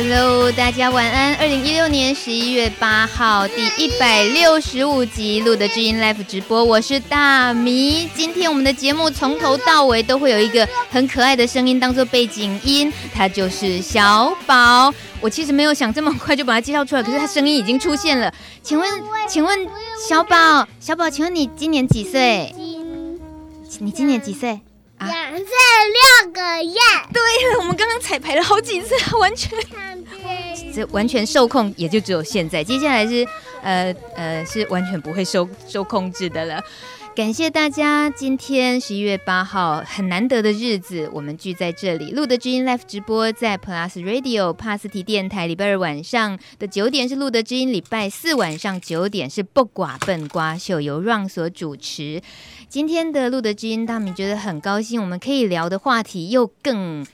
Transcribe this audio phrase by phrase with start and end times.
[0.00, 1.34] Hello，大家晚安。
[1.38, 8.08] 二零一六年十一月八号，第一百六十五集录的知音 Live 直播，我是大米。
[8.14, 14.94] 今天我们的节目从头到尾都会有一个很可爱的声音当做背景音，它就是小宝。
[15.20, 18.32] 我其实没有想这么快就把它介绍出来，可是它声音已经出现了。
[18.62, 18.88] 请问，
[19.28, 19.66] 请问
[20.08, 22.54] 小宝，小宝，请问你今年几岁？
[23.80, 24.60] 你今年几岁？
[25.00, 25.46] 两岁
[26.24, 26.78] 六个月。
[27.12, 29.58] 对了，我们刚刚彩排了好几次， 完全，
[30.74, 32.62] 这完全受控，也就只有现在。
[32.64, 33.26] 接下来是，
[33.62, 36.62] 呃呃，是完全不会受受控制的了。
[37.18, 42.12] 感谢大家，今天十一月八号很难得的日子，我们聚在这里。
[42.12, 52.22] 路德知音 Live 直播在 Plus Radio 帕斯提电台，礼拜二晚上的九点是路德知音，礼拜四晚上九点是不寡笨瓜秀，由 Ron 所主持。
[52.68, 57.04] 今天的路德知音，大米觉得很高兴，我们可以聊的话题又更。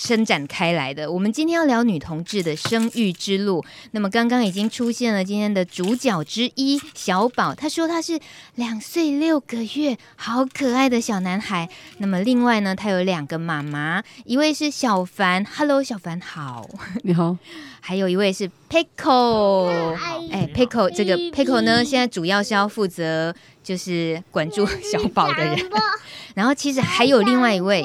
[0.00, 3.62] 伸展开来的，我们今天要聊女同志的生育之路。
[3.90, 8.18] 那么刚刚已经出现了今天的主角之一小宝，他说他是
[8.54, 11.68] 两岁六个月，好可爱的小男孩。
[11.98, 16.66] 那么另外呢，他有两个妈妈，一位是小凡，Hello，小凡好，
[17.02, 17.36] 你好。
[17.82, 19.94] 还有一位是 Pickle，
[20.30, 25.58] 哎，Pickle 这个 Pickle 呢，现在主要是要负责就是管住小宝的人。
[26.34, 27.84] 然后其实还有另外一位，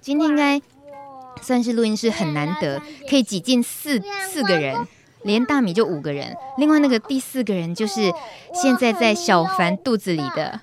[0.00, 0.60] 今天应该。
[1.42, 4.76] 算是录音室很难得，可以挤进四四个人，
[5.22, 6.34] 连大米就五个人。
[6.58, 8.12] 另外那个第四个人就是
[8.54, 10.60] 现在在小凡肚子里的，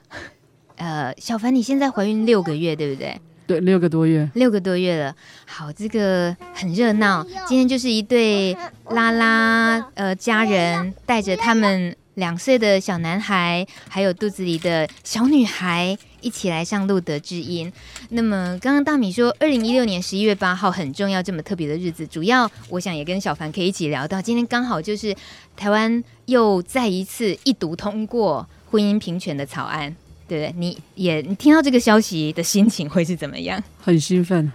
[0.76, 3.20] 呃，小凡你现在怀孕六个月，对不对？
[3.48, 5.16] 对，六个多月，六个多月了。
[5.46, 7.26] 好，这个很热闹。
[7.48, 8.56] 今天就是一对
[8.90, 15.98] 拉拉呃家人带着他们两岁的小男孩，还有肚子里的小女孩。
[16.28, 17.72] 一起来上路德之音。
[18.09, 24.22] 那么刚刚大米说，二零一六年十一月八号很重要，这么特别的日子，主要我想也跟小凡可以一起聊到。
[24.22, 25.16] 今天刚好就是
[25.56, 29.96] 台湾又再一次一读通过婚姻平权的草案，
[30.28, 30.53] 对不对？
[30.59, 33.63] 你也你听到这个消息的心情会是怎么样？
[33.79, 34.52] 很兴奋。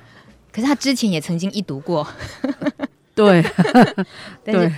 [0.53, 2.07] 可是他之前也曾经一读过，
[3.15, 3.43] 对，
[4.45, 4.71] 但是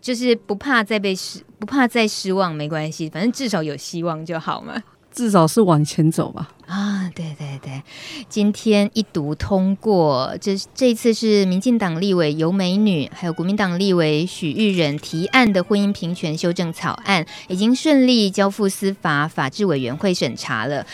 [0.00, 4.82] 就是不怕再被失，不怕再失望，没关系，反正至少有希望就好嘛。
[5.18, 6.48] 至少是往前走吧。
[6.64, 7.82] 啊，对对对，
[8.28, 20.86] 今天一读通过，这这一次是民进党立委尤美女，还有国民党立委许玉仁提案的婚姻平权修正草案，已经顺利交付司法法制委员会审查了。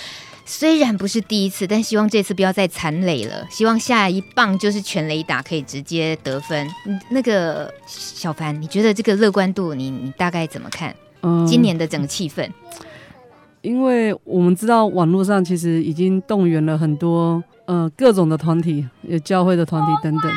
[0.46, 3.46] 虽然不是第一次，但希望这次不要再残垒了。
[3.50, 6.66] 希望下一棒就是全雷打，可以直接得分。
[7.10, 10.96] 那个小凡，你觉得这个乐观度你，你你大概怎么看？
[11.20, 12.48] 嗯，今年的整个气氛。
[13.64, 20.30] 因为我们知道网络上其实已经动员了很多呃各种的团体，有教会的团体等等。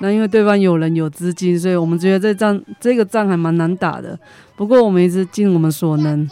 [0.00, 4.16] 那因为对方有人有资金，所以我们觉得这仗这个仗还蛮难打的。
[4.56, 6.28] 不过我们一直尽我们所能，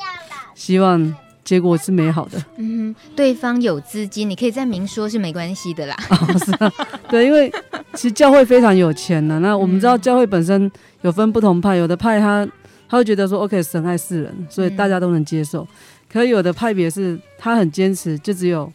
[0.55, 1.13] 希望
[1.43, 2.41] 结果是美好的。
[2.59, 5.97] 嗯，对方有资金，你可以再明说是没关系的啦。
[6.11, 6.73] 哦，是啊，
[7.09, 7.53] 对，因为
[7.95, 9.41] 其实教会非常有钱的。
[9.41, 10.71] 那我们知道教会本身
[11.03, 12.47] 有分不同派，有的派他
[12.89, 15.67] 他会觉得说，OK，神爱世人，所以大家都能接受。
[16.11, 18.73] 可有的派别是，他很坚持，就只有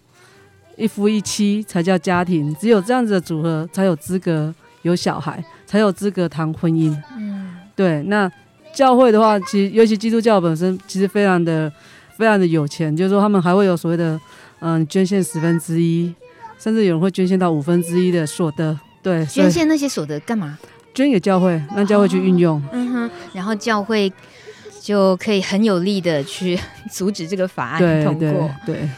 [0.75, 4.53] 一夫一妻才叫家庭，只有这样子的组合才有资格
[4.83, 6.95] 有小孩，才有资格谈婚姻。
[7.17, 8.03] 嗯，对。
[8.03, 8.31] 那
[8.73, 11.71] 教会的话，其实尤其基督教本身，其实非常的
[12.17, 14.19] 非常的有钱，就是说他们还会有所谓的
[14.59, 16.13] 嗯捐献十分之一，
[16.59, 18.77] 甚至有人会捐献到五分之一的所得。
[19.01, 20.59] 对，捐献那些所得干嘛？
[20.93, 22.61] 捐给教会，让教会去运用。
[22.71, 24.11] 嗯哼，然后教会。
[24.91, 26.59] 就可以很有力的去
[26.91, 28.27] 阻止这个法案通过。
[28.65, 28.89] 对，对，对，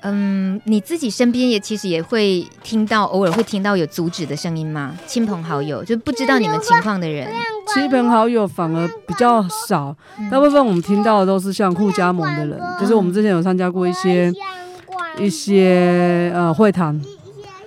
[0.00, 4.96] 嗯，你自己身边也其实也会听到，偶尔会听到有阻止的声音吗？
[5.06, 7.30] 亲朋好友就不知道你们情况的人，
[7.74, 9.94] 亲朋好友反而比较少。
[10.30, 14.32] 大部分我们听到的都是像互加盟的人，就是我们之前有参加过一些
[15.18, 16.98] 一些呃会谈。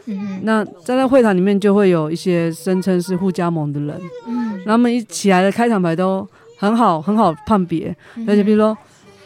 [0.07, 6.27] 嗯，那在那会谈里面就会有一些声称是互加盟的人，嗯，他们一起来的开场白都。
[6.65, 7.95] 很好，很好判别。
[8.27, 8.75] 而且比如说，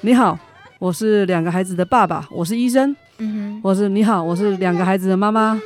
[0.01, 0.38] 你好，
[0.77, 2.94] 我是两个孩子的爸爸，我是医生。
[3.19, 5.59] 嗯哼，我是你好，我是两个孩子的妈妈，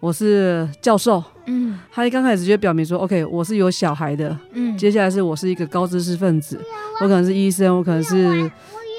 [0.00, 1.22] 我是教授。
[1.46, 4.36] 嗯，他一刚开始就表明说，OK，我是有小孩的。
[4.52, 6.58] 嗯，接下来是我是一个高知识分子，
[7.00, 8.50] 我可能是医生，我可能是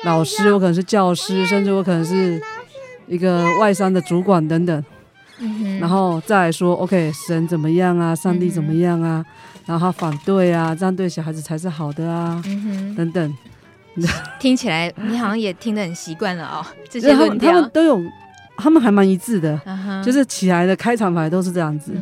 [0.05, 2.39] 老师，我可能是教师，甚至我可能是
[3.07, 4.83] 一个外商的主管等等。
[5.39, 8.13] 嗯哼，然后再来说，OK，神怎么样啊？
[8.15, 9.23] 上帝怎么样啊？
[9.69, 12.42] 然后他反对啊，这样对小孩子才是好的啊，
[12.98, 13.38] 等等。
[14.39, 16.66] 听起来你好像也听得很习惯了哦。
[16.89, 18.01] 这些论调他们都有，
[18.57, 21.94] 他们还蛮一致的，uh huh、就是起来的开场白都是这样子。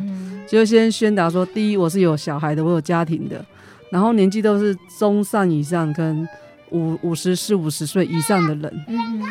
[0.46, 3.44] 就先宣达说，第一我是有小孩的，我有家庭的，
[3.92, 6.26] 然后年纪都是中上以上跟
[6.70, 9.22] 五五十四五十岁以上的人，嗯，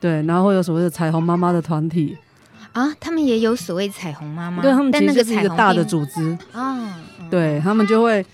[0.00, 2.16] 对，然后会有所谓的彩虹妈妈的团体
[2.72, 6.36] 啊，他们也有所谓彩虹妈妈，对他们其实是一个大的组织。
[6.52, 8.24] 啊，对他们就会，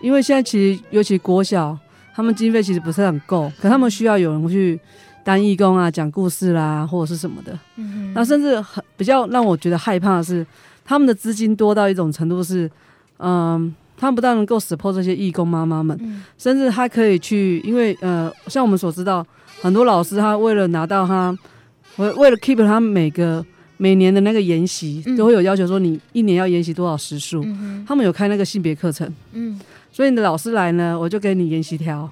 [0.00, 1.76] 因为现在其实尤其国小，
[2.14, 4.78] 他们经费其实不是很够，可他们需要有人去
[5.22, 10.46] 当义工啊，讲故事啦或者是什么的，嗯，那甚至很比较让我觉得害怕的是。
[10.90, 12.64] 他们的资金多到一种程度是，
[13.18, 19.22] 嗯、呃，他们不但能够 support 这些义工妈妈们，嗯、甚至还可以去，因为呃，像我们所知道，
[19.60, 21.36] 很多老师他为了拿到他，
[21.98, 23.44] 为为了 keep 他每个
[23.78, 29.58] 每年的那个研习，嗯、都会有要求说你一年要研习多少时数，嗯、他们有开那个性别课程，嗯，
[29.90, 32.08] 所以你的老师来呢，我就给你研习条，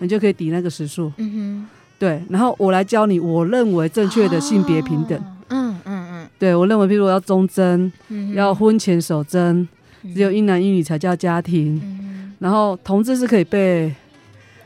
[0.00, 1.68] 你就可以抵那个时数，嗯哼，
[1.98, 5.22] 对，然后我来教你我认为正确的性别平等。
[5.48, 9.68] 嗯嗯哦对，我认为，譬如我要忠贞，嗯、要婚前守贞，
[10.14, 11.80] 只有一男一女才叫家庭。
[11.84, 13.94] 嗯、然后同志是可以被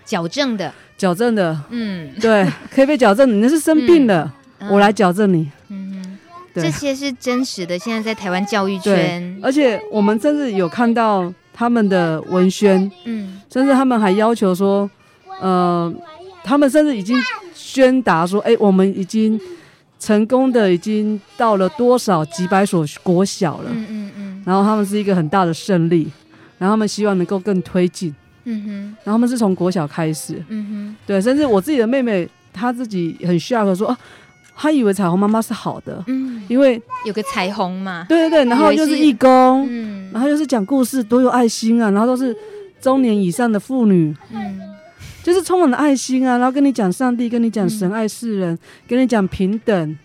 [0.04, 1.60] 矫正的，矫正的。
[1.68, 3.28] 嗯，对，可以被矫正。
[3.28, 5.50] 你那是生病了，嗯、我来矫正你。
[6.62, 7.78] 这些是真实的。
[7.78, 14.88] 现在在台湾教育圈，而且我们甚至有看到他们的文宣，嗯，甚至他们还要求说，
[15.40, 15.92] 呃，
[16.44, 17.16] 他们甚至已经
[17.54, 19.40] 宣达说，哎，我们已经。
[19.98, 26.06] 成功的已经到了多少几百所国小了，嗯嗯嗯，然后他们是一个很大的胜利，
[26.58, 28.14] 然后他们希望能够更推进，
[28.44, 28.70] 嗯哼，
[29.04, 33.98] 然后他们是从国小开始，嗯哼，对，甚至我自己的妹妹，她自己很 shock 说啊，
[34.56, 42.34] 她以为彩虹妈妈是好的，嗯，因为有个彩虹嘛，对对对，然后又是义工，嗯，然后又是讲故事，多有爱心啊，然后都是
[42.80, 44.60] 中年以上的妇女，嗯。
[45.22, 49.98] 就是充满了爱心啊，然后跟你讲上帝，跟你讲神爱世人，嗯、跟你讲平等。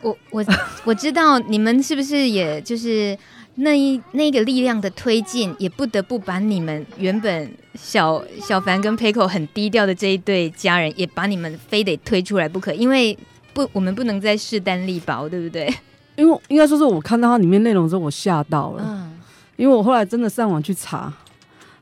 [0.00, 0.42] 我我
[0.84, 3.14] 我知道你们是不是也就是
[3.56, 13.14] 那一那个力量的推进，也不得不把你们原本小小凡跟 Peiko 很低调的这一对家人，也把你们非得推出来不可，因为
[13.54, 15.72] 不我们不能再势单力薄，对不对？
[16.16, 18.84] 因为应该说是我看到它里面内容之后，我吓到了。
[18.86, 19.18] 嗯，
[19.56, 21.12] 因为我后来真的上网去查，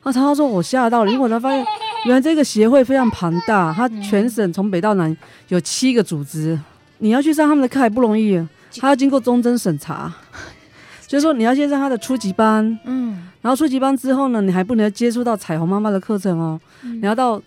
[0.03, 1.67] 啊，查到说我吓到了，因为我才发现。
[2.05, 5.17] 原来这个协会非常庞大，它全省从北到南
[5.47, 6.59] 有七个组织，
[6.99, 8.37] 你要去上他们的课还不容易，
[8.81, 10.13] 还要经过忠贞审查，
[11.07, 17.41] 就是说你要先上他的初级班，嗯，然后初级班之后呢，你还不能接触到彩虹妈妈的课程哦，你要到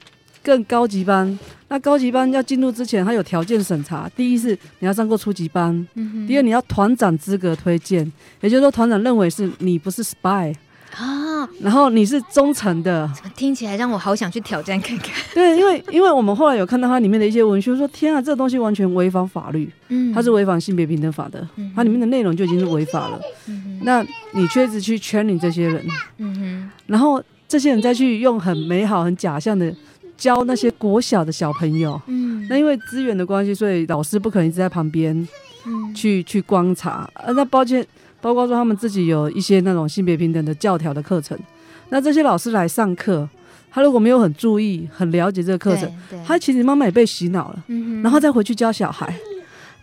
[0.46, 1.40] 更高级班，
[1.70, 8.00] 那高级班要进入之前，它有条件审查，第一是你要上过初级班，嗯第二你要团长资格推荐，
[8.42, 10.54] 也就是说团长认为是你不是 spy。
[10.98, 15.10] 啊，然后你是忠诚的，听起来让我好想去挑战看看。
[15.36, 23.20] 对，因为因为我们后来有看到它里面的一些文书，说天啊，这个东西完全违反法律，嗯，它是违反性别平等法的，嗯、它里面的内容就已经是违法了。
[23.48, 24.02] 嗯、那
[24.32, 25.86] 你确实去圈你这些人，
[26.20, 29.76] 嗯哼，然后这些人再去用很美好、很假象的
[30.18, 35.16] 教那些国小的小朋友，嗯，那因为资源的关系，所以老师不可能一直在旁边，
[35.66, 37.10] 嗯，去去观察。
[37.14, 37.86] 啊，那抱歉。
[38.22, 41.38] 包括说他们自己有一些那种性别平等的教条的课程，
[41.90, 43.30] 那这些老师来上课，
[43.70, 45.88] 他如果没有很注意、很了解这个课程，
[46.26, 49.14] 他其实妈妈也被洗脑了，嗯、然后再回去教小孩。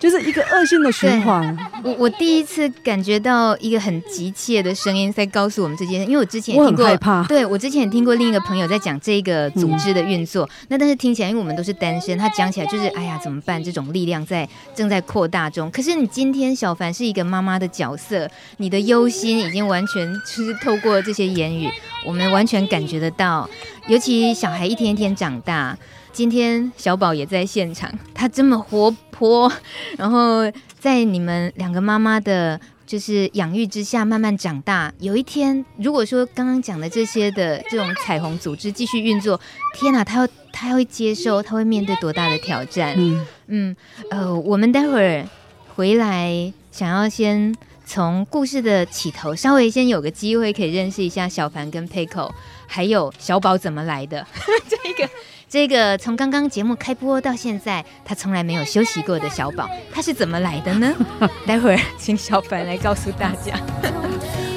[0.02, 1.56] 就是一个恶性的循环。
[1.84, 10.44] 我我第一次感觉到一个很急切的声音在告诉我们这件事，因为我之前也听过，我对我之前也听过另一个朋友在讲这个组织的运作。
[10.44, 13.62] 嗯、那但是听起来，因为我们都是单身，他讲起来就是哎呀怎么办？
[13.62, 15.70] 这种力量在正在扩大中。
[15.70, 21.70] 可是你今天小凡是一个妈妈的角色，你的忧心已经完全就是透过这些言语，
[22.04, 23.48] 我们完全感觉得到。
[23.86, 25.78] 尤其小孩一天一天长大。
[26.12, 29.50] 今天小宝也在现场，他这么活泼，
[29.96, 30.42] 然后
[30.78, 34.92] 在你们两个妈妈的，就是养育之下慢慢长大。
[34.98, 39.40] 有一天，如果说刚刚讲的这些的这种彩虹组织继续运作，
[39.74, 42.94] 天哪，他要他会接受，他会面对多大的挑战？
[42.98, 43.76] 嗯嗯，
[44.10, 45.26] 呃，我们待会儿
[45.74, 47.54] 回来，想要先
[47.86, 52.30] 从故事的起头，稍微先有个机会可以认识一下小凡跟 Peiko，
[52.66, 54.26] 还有小宝怎么来的
[54.68, 55.10] 这个。
[55.52, 60.90] 这个从刚刚节目开播到现在，他从来没有休息过的小宝，他是怎么来的呢？
[61.46, 63.54] 待会儿请小凡来告诉大家。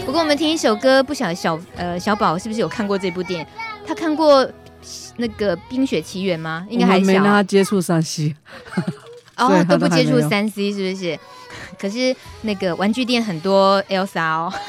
[0.05, 3.47] 不过我们听一首歌，不晓得小呃小宝是不是有看过这部电影？
[3.85, 4.49] 他看过
[5.17, 6.65] 那个《冰雪奇缘》吗？
[6.69, 7.05] 应该还小。
[7.05, 8.33] 没让他接触三 C，
[9.35, 11.19] 哦， 都不接触三 C 是不是？
[11.79, 14.53] 可是那个玩具店很多 Elsa 哦。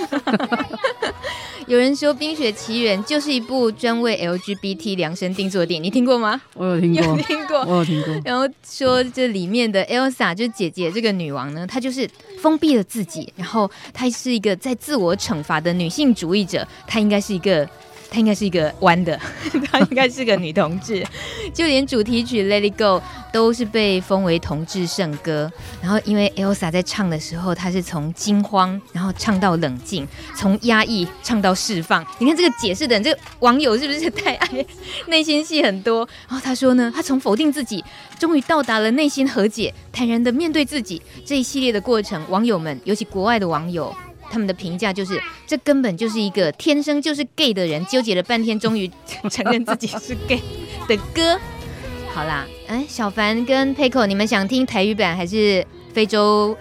[1.66, 6.40] 有人说《冰雪奇缘》就是一部专为 LGBT 量身定做的电影，你听过吗？
[6.54, 8.14] 我有听过，有听过，我有听过。
[8.24, 12.08] 然后说这里面的 Elsa 就是姐姐这个女王呢，她就是
[12.40, 17.68] 封闭了自己，然后她是一个在自我惩罚的女性主义者，她应该是一个。
[18.10, 19.18] 她应该是一个弯的，
[19.70, 21.04] 她应该是个女同志，
[21.52, 22.84] 就连主题曲《Let It Go》
[23.32, 25.50] 都是被封为同志圣歌。
[25.82, 32.04] 然后，因为 Elsa 在唱的时候，她是从惊慌，然后唱到冷静，从压抑唱到释放。
[32.18, 34.66] 你看这个解释的，这个网友是不是太爱？
[35.08, 36.08] 内心戏很多。
[36.28, 37.84] 然后他说呢，他从否定自己，
[38.18, 42.24] 终于到达了内心和解，坦然的面对自己这一系列的过程。
[42.30, 43.94] 网友们，尤其国外的网友。
[44.30, 48.90] 他们的评价就是，这根本就是一个天生就是 gay 的人，纠结了半天，终于
[49.30, 50.40] 承认自己是 gay
[50.88, 51.38] 的歌。
[52.14, 56.56] 好啦，哎，小凡跟 p i c o，你们想听台语版还是非洲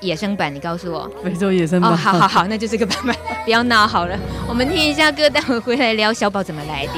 [0.00, 0.54] 野生版？
[0.54, 1.10] 你告诉我。
[1.24, 1.90] 非洲野生版。
[1.90, 4.18] 哦，好好好，那就这个版本， 不要闹好了。
[4.46, 6.92] 我们听一下歌，待会回来聊小宝怎么来的。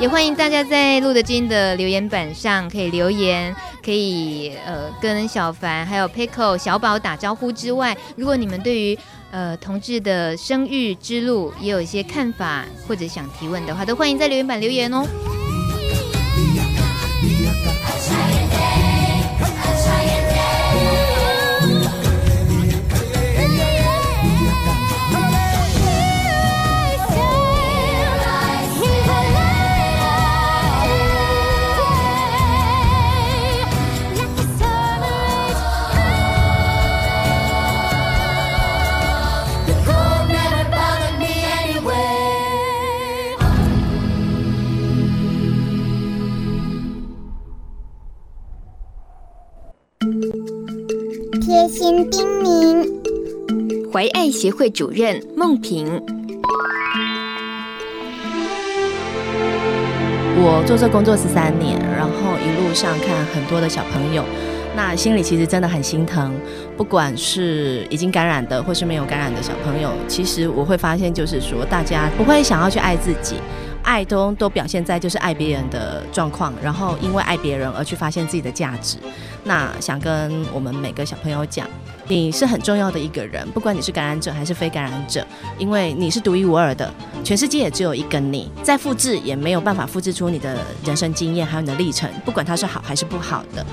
[0.00, 3.54] 也欢迎大家在露德金的留言板上可以留言，
[3.84, 8.98] 可以呃跟小凡还有 p i c o、小宝打招呼之外，如果你们对于
[9.32, 15.06] 呃，同志的生育之路也有一些看法，或者想提问的话，都欢迎在留言板留言哦。
[51.72, 52.86] 心叮咛，
[53.90, 55.86] 怀爱协会主任孟平。
[60.36, 62.10] 我做这工作十三年，然后
[62.44, 64.22] 一路上看很多的小朋友，
[64.76, 66.34] 那心里其实真的很心疼。
[66.76, 73.36] 不管是已经感染的，或是没有感染的小朋友，其实我会发现，就是说大家不会想要去爱自己。
[73.82, 78.96] 爱都都表现在就是爱别人的状况，然后因为爱别人而去发现自己的价值。
[79.44, 81.66] 那想跟我们每个小朋友讲，
[82.06, 85.26] 你是很重要的一个人，不管你是感染者还是非感染者，
[85.58, 86.92] 因为你是独一无二的，
[87.24, 93.66] 全世界也只有一个你，再复制也没有办法复制出你的人生经验还有你的历程，不管它是好还是不好的。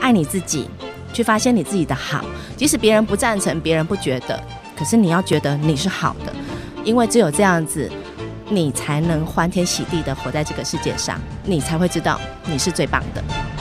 [0.00, 0.68] 爱你自己，
[1.12, 2.24] 去发现你自己的好，
[2.56, 4.42] 即使别人不赞成，别人不觉得，
[4.74, 6.32] 可是你要觉得你是好的，
[6.82, 7.90] 因为只有这样子。
[8.54, 13.51] 你才能欢天喜地的活在这个世界上，你才会知道你是最棒的。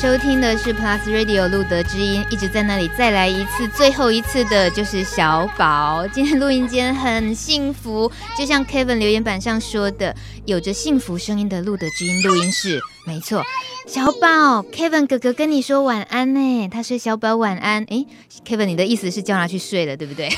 [0.00, 2.90] 收听的是 Plus Radio 路德之音，一直在那里。
[2.96, 6.06] 再来一次，最后一次的就是小宝。
[6.06, 10.16] 今天录音间很幸福，就像 Kevin 留言板上说的，
[10.46, 12.80] 有着幸福声音的路德之音录音室。
[13.06, 13.44] 没错，
[13.86, 16.68] 小宝，Kevin 哥哥跟你说晚安呢。
[16.68, 17.84] 他说小宝晚安。
[17.84, 18.06] 诶
[18.42, 20.30] ，Kevin，你的意思是叫他去睡了，对不对？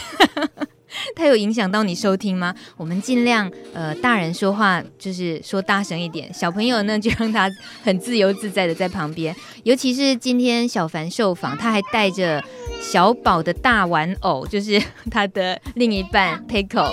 [1.16, 2.54] 他有影响到你收听吗？
[2.76, 7.50] 我们尽量，呃，大人说话就是说大声一点，小朋友呢就让他
[7.82, 9.34] 很自由自在的在旁边。
[9.64, 12.42] 尤其是今天小凡受访，他还带着
[12.80, 14.80] 小宝的大玩偶，就是
[15.10, 16.90] 他的另一半 Peiko。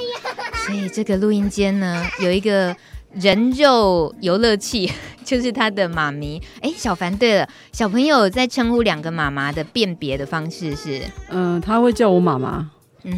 [0.66, 2.76] 所以这个录音间呢有一个
[3.14, 4.92] 人肉游乐器，
[5.26, 6.42] 就是他的妈咪。
[6.62, 11.02] 哎，小凡，对了，小朋友在称呼两个妈妈的辨别的方式是？
[11.30, 12.70] 嗯、他会叫我妈妈。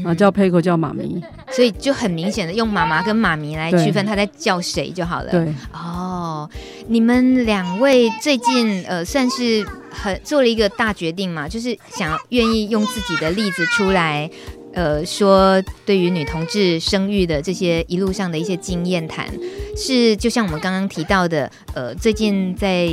[0.04, 1.22] 啊，叫佩可叫妈咪，
[1.52, 5.32] 所以就很明显的用妈妈跟妈咪来区分他在叫谁就好了。
[5.32, 6.50] 对，哦，
[6.88, 14.30] 你们两位最近呃算是很做了一个大决定嘛，就是想愿意用自己的例子出来
[14.74, 19.28] 呃说对于女同志生育的这些一路上的一些经验谈，
[19.76, 22.88] 是就像我们刚刚提到的，呃，最近在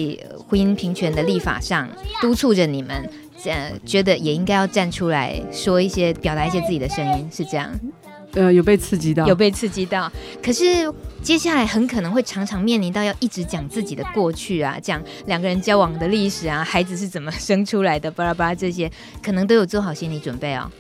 [0.48, 1.88] 婚姻平权的立法上
[2.20, 3.08] 督促着你们，
[3.44, 7.70] 呃，觉得也应该要站出来说一些，表达一些自己的声音，是这样。
[8.34, 10.10] 呃，有被刺激到，有被刺激到。
[10.42, 10.64] 可是
[11.22, 18.90] 接下来很可能会常常面临到要一直讲自己的过去啊，讲两个人交往的历史啊，孩子是怎么生出来的， 巴拉巴拉这些，
[19.22, 20.70] 可能都有做好心理准备哦。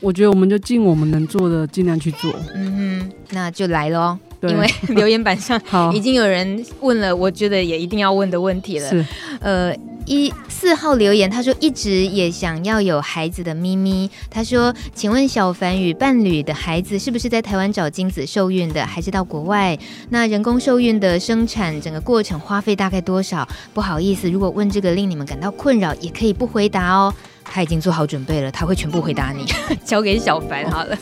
[0.00, 2.32] 我觉得我们就尽我们能做的，尽量去做。
[2.54, 4.16] 嗯哼，那就来喽。
[4.42, 5.58] 因为留言板上
[5.94, 8.90] 已经有人问了，我觉得也一定要问的问题了。
[8.90, 9.02] 是，
[9.40, 9.74] 呃，
[10.06, 14.10] 一四号留言，他说一直也想要有孩子的咪咪。
[14.30, 19.78] 他说，请问小凡与伴侣的孩子是不是在台湾找精子受孕的，还是到国外？
[20.10, 23.48] 那人工受孕的生产整个过程花费大概多少？
[23.72, 27.12] 不好意思，如果问这个令你们感到困扰，也可以不回答哦。
[27.42, 29.46] 他已经做好准备了，他会全部回答你。
[29.84, 30.96] 交给小凡好了。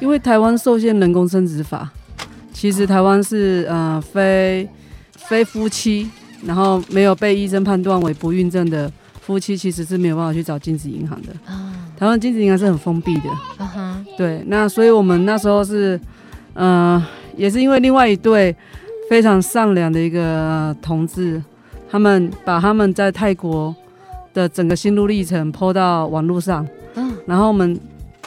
[0.00, 1.90] 因为台湾受限人工生殖法。
[2.52, 4.68] 其实台湾是呃非
[5.14, 6.10] 非夫妻，
[6.44, 8.90] 然后没有被医生判断为不孕症的
[9.20, 11.28] 夫妻，其实是没有办法去找精子银行的。
[11.46, 13.22] 啊台湾精子银行是很封闭的。
[14.16, 16.00] 对，那所以我们那时候是，
[16.54, 17.04] 呃，
[17.36, 18.54] 也是因为另外一对
[19.10, 21.42] 非常善良的一个同志，
[21.90, 23.74] 他们把他们在泰国
[24.32, 26.64] 的整个心路历程 PO 到网络上，
[26.94, 27.78] 嗯然后我们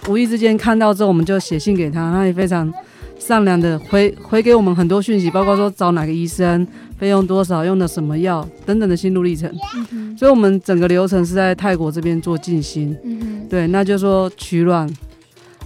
[0.09, 2.71] 无意之间看到之后，我们就写信给他，他也非常。
[3.19, 6.65] 善良的回回给我们很多讯息，包括说找哪个医生、
[7.01, 9.51] 费用多少、用的什么药等等的心路历程。
[9.91, 12.95] 嗯、所以，我们整个流程是在泰国这边做进心。
[13.03, 14.87] 嗯、对，那就是说取卵，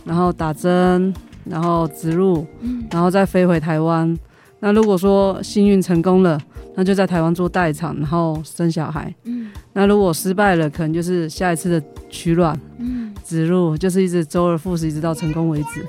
[0.06, 1.14] 然后打针，
[1.44, 2.48] 然后植入，
[2.90, 4.18] 然后再飞回台湾。
[4.62, 6.40] 那如果说幸运成功了，
[6.76, 9.14] 那就在台湾做待产，然后生小孩。
[9.26, 12.58] 嗯、那如果失败了，可能就是下一次的取卵、
[13.26, 15.86] 植入，就是一直周而复始，一直到成功为止。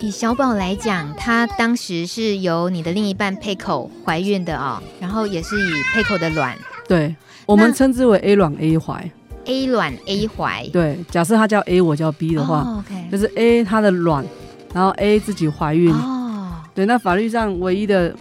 [0.00, 6.56] 以小宝来讲，他当时是由你的另一半配口怀孕的哦，然后也是以配口的卵，
[6.88, 7.14] 对，
[7.44, 9.10] 我们称之为 A 卵 A 怀
[9.44, 14.24] ，A 卵 A 怀，对，假设他叫 A，我叫 B 的话，哦 okay、就是 A 他的卵，
[14.72, 18.14] 然后 A 自己怀孕，哦，对，那法律上唯一的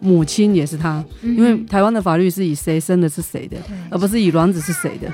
[0.00, 3.56] 母亲也是他，因为台湾的法律是以谁生的是谁的，
[3.90, 5.10] 而不是以卵子是谁的。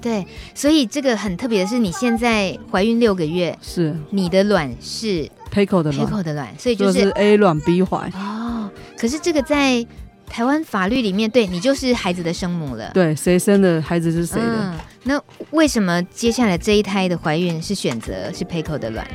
[0.00, 8.70] 对，所以这个很特别的是，你现在怀孕六个月，是你的卵是 PECO 的卵的卵，所以就是，是 A 卵 B 怀哦。
[8.96, 9.84] 可是这个在
[10.26, 12.90] 台湾法律里面，对你就是孩子的生母了。
[12.94, 14.56] 对，谁生的孩子是谁的？
[14.56, 15.20] 嗯，那
[15.50, 19.06] 为什么接下来这一胎的怀孕是选择是 PECO 的卵？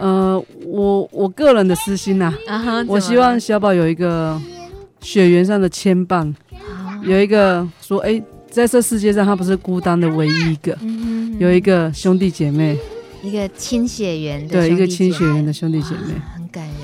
[0.00, 2.32] 呃，我我个人的私心呐，
[2.88, 4.40] 我希望小宝有一个
[5.00, 8.20] 血缘上的牵绊，啊、有一个说哎。
[8.54, 10.78] 在这世界上，他不是孤单的唯一一个，
[11.40, 12.78] 有一个兄弟姐妹，
[13.20, 16.74] 一个亲血缘的对，一个亲血缘的兄弟姐妹，很感人。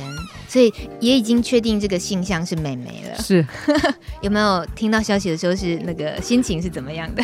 [0.49, 3.23] 所以也已经确定这个性向是妹妹了。
[3.23, 3.47] 是，
[4.21, 7.23] 有没有听到消息的时候是那个心情是怎么样的？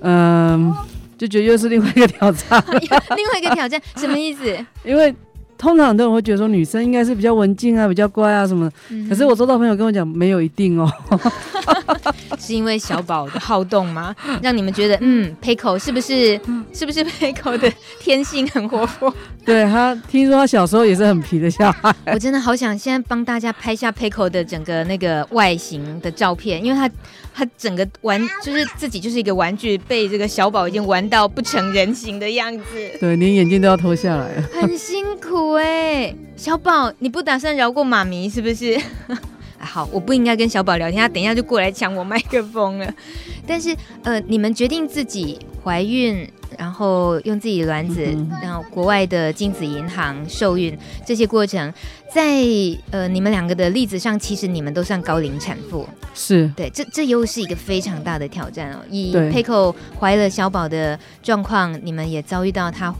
[0.00, 0.74] 嗯，
[1.16, 2.64] 就觉得又是另外一个挑战，
[3.16, 4.58] 另外一个挑战什么意思？
[4.84, 5.14] 因为
[5.56, 8.76] 通常很多人会觉得说女生应该是比较文静啊，比较乖啊什么的。
[8.90, 10.90] 嗯、可是我收到朋友跟我讲，没有一定哦。
[12.38, 14.14] 是因为小宝的好动吗？
[14.42, 16.40] 让你们觉得嗯，Paco 是不是
[16.72, 19.14] 是不是 Paco 的天性很活泼？
[19.44, 21.94] 对，他听说他小时候也是很皮的小孩。
[22.06, 26.90] 我真的好想现在帮大家拍下 Paco 的整个那个外形的照片，因为他
[27.34, 32.64] 他整个玩就是自己就是一个玩具，被这个小宝已经玩到不成人形的样子。
[33.00, 36.16] 对，连眼镜都要脱下来了， 很辛苦哎、欸。
[36.36, 38.78] 小宝，你不打算饶过妈咪是不是？
[39.62, 42.94] 好，我不应该跟小宝聊天，他等一下就过来抢我麦克风了。
[43.46, 51.72] 但是，呃，你们决定自己怀孕，然后用自己的卵子，嗯、然后国外的精子银行受孕这些过程，
[52.12, 52.42] 在
[52.90, 55.88] 呃你们两个的例子上，其实你们都算高龄产妇。
[56.14, 58.78] 是对，这这又是一个非常大的挑战哦。
[58.90, 62.94] 以 PECO 怀了小宝的状况，你们也遭遇到他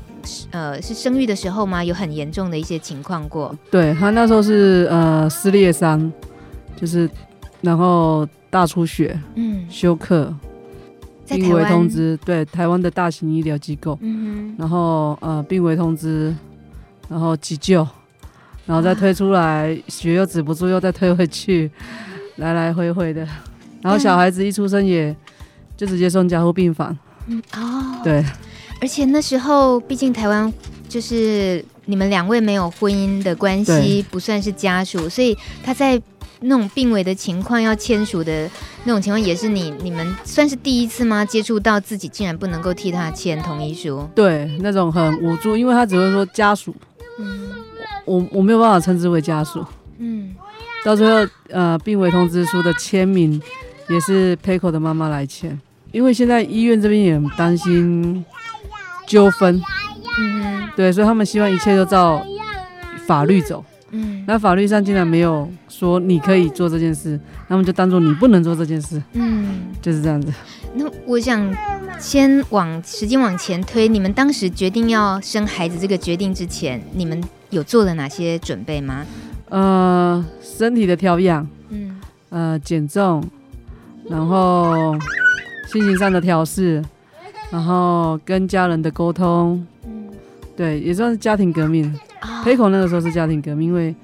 [0.50, 1.84] 呃是生育的时候吗？
[1.84, 3.54] 有很严重的一些情况过？
[3.70, 6.12] 对，他那时候是呃撕裂伤。
[6.82, 7.08] 就是，
[7.60, 10.34] 然后大出血，嗯，休克，
[11.28, 16.34] 病危通知，对，台湾的大型医疗机构，嗯，然后呃，病危通知，
[17.08, 17.86] 然后急救，
[18.66, 21.70] 然后再推出来，啊、血又止不住，又再推回去，
[22.38, 23.24] 来来回回的，
[23.80, 25.14] 然后小孩子一出生也
[25.76, 28.24] 就直接送加护病房，嗯哦，对，
[28.80, 30.52] 而且那时候毕竟台湾
[30.88, 36.02] 就是你们两位没有婚姻的关系，不算是家属，所以他在。
[36.42, 38.50] 那种病危的情况要签署的
[38.84, 41.24] 那种情况，也是你你们算是第一次吗？
[41.24, 44.08] 接触到自己竟然不能够替他签同意书？
[44.14, 46.74] 对，那种很无助，因为他只会说家属，
[47.18, 47.50] 嗯，
[48.04, 49.64] 我我没有办法称之为家属，
[49.98, 50.34] 嗯，
[50.84, 53.40] 到最后呃，病危通知书的签名
[53.88, 55.58] 也是 Peiko 的妈妈来签，
[55.92, 58.24] 因为现在医院这边也很担心
[59.06, 59.62] 纠纷，
[60.18, 62.24] 嗯，对，所以他们希望一切都照
[63.06, 63.64] 法律走。
[63.92, 69.00] 嗯，那法律上竟然没有说你可以做这件事，那么就当做你不能做这件事。
[69.12, 70.32] 嗯，就是这样子。
[70.74, 71.54] 那我想
[71.98, 79.04] 先往时间往前推，你们当时决定要生孩子这个决定之前，你们有做了哪些准备吗？
[79.50, 82.00] 呃，身体的调养，嗯，
[82.30, 83.22] 呃，减重，
[84.08, 84.96] 然后
[85.70, 86.82] 心情上的调试，
[87.50, 90.08] 然后跟家人的沟通，嗯，
[90.56, 91.94] 对，也算是家庭革命。
[92.44, 93.94] Peiko 那个时候是家庭革命，因为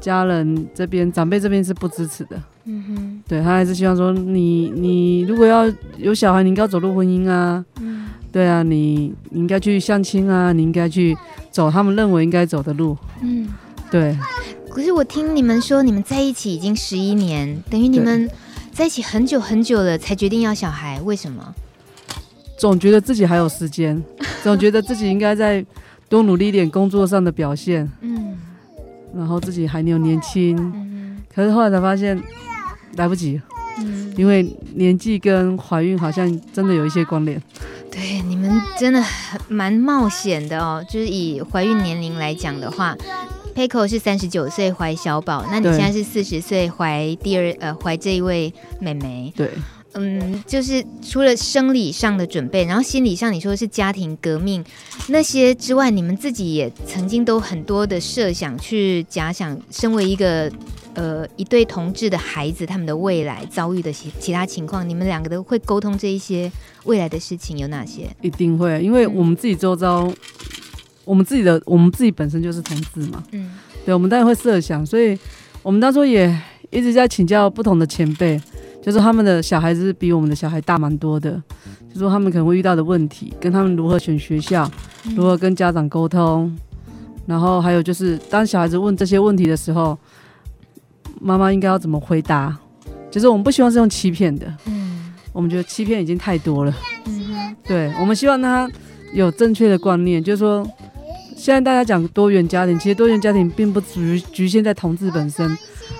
[0.00, 2.40] 家人这边长辈这边是不支持的。
[2.64, 7.64] 嗯哼，对，他还是希望说你你如果要有小孩，你应该要走入婚姻啊。
[7.80, 11.16] 嗯，对啊，你你应该去相亲啊，你应该去
[11.50, 12.96] 走他们认为应该走的路。
[13.22, 13.48] 嗯，
[13.90, 14.16] 对。
[14.68, 18.28] 可是我听你们说，你们在一起已经十一年，等于你们
[18.72, 21.54] 在一起很久很久了才决定要小孩，为什么？
[22.58, 24.02] 总觉得自己还有时间，
[24.42, 25.64] 总觉得自己应该在。
[26.08, 28.36] 多努力一点工作上的表现，嗯，
[29.14, 32.20] 然后自己还有年轻，嗯，可是后来才发现
[32.96, 33.40] 来不及，
[33.78, 37.42] 嗯，因为年纪跟怀孕好像真的有一些关联。
[37.90, 39.02] 对，你们真的
[39.48, 40.84] 蛮冒险的哦。
[40.88, 42.96] 就是以怀孕年龄来讲的话
[43.54, 49.50] ，Paco 是三十九岁怀小宝，那你现在是四十岁怀第二呃怀这一位妹妹，对。
[49.98, 54.64] 嗯，就是除了生理上的准备，然后心理上你说的是家庭革命
[55.08, 60.52] 那些之外，你们自己也曾经都很多的设想，去假想身为一个
[60.94, 66.52] 呃一对同志的孩子，他们的未来遭遇的其其他情况，你们两个都会沟通这一些
[66.84, 68.08] 未来的事情有哪些？
[68.20, 70.16] 一定会，因为我们自己周遭，嗯、
[71.04, 73.50] 我们自己的我们自己本身就是同志嘛，嗯，
[73.86, 75.18] 对，我们当然会设想，所以
[75.62, 76.38] 我们当初也
[76.70, 78.38] 一直在请教不同的前辈。
[78.86, 81.42] 就是他们的小孩子比我们的小孩大蛮多的，
[81.92, 84.70] 就说他们可能会遇到的问题，跟他们如何选学校，
[85.16, 86.56] 如何跟家长沟通，
[87.26, 89.98] 然后还有就是当小孩子问这些问题的时候，
[91.20, 92.56] 妈妈应该要怎么回答？
[93.10, 96.72] 就是我们不希望是用欺骗的，嗯，我们觉得欺骗已经太多了，
[97.06, 98.70] 嗯，对，我们希望他
[99.12, 100.64] 有正确的观念，就是说
[101.36, 105.58] 现在大家讲多元家庭，其实多元家庭并不局局限在同志本身，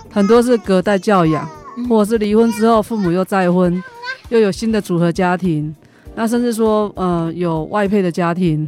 [0.08, 1.48] 很多是隔代教养。
[1.88, 3.82] 或者是离婚之后，父母又再婚，
[4.30, 5.74] 又有新的组合家庭，
[6.14, 8.66] 那甚至说，呃，有外配的家庭，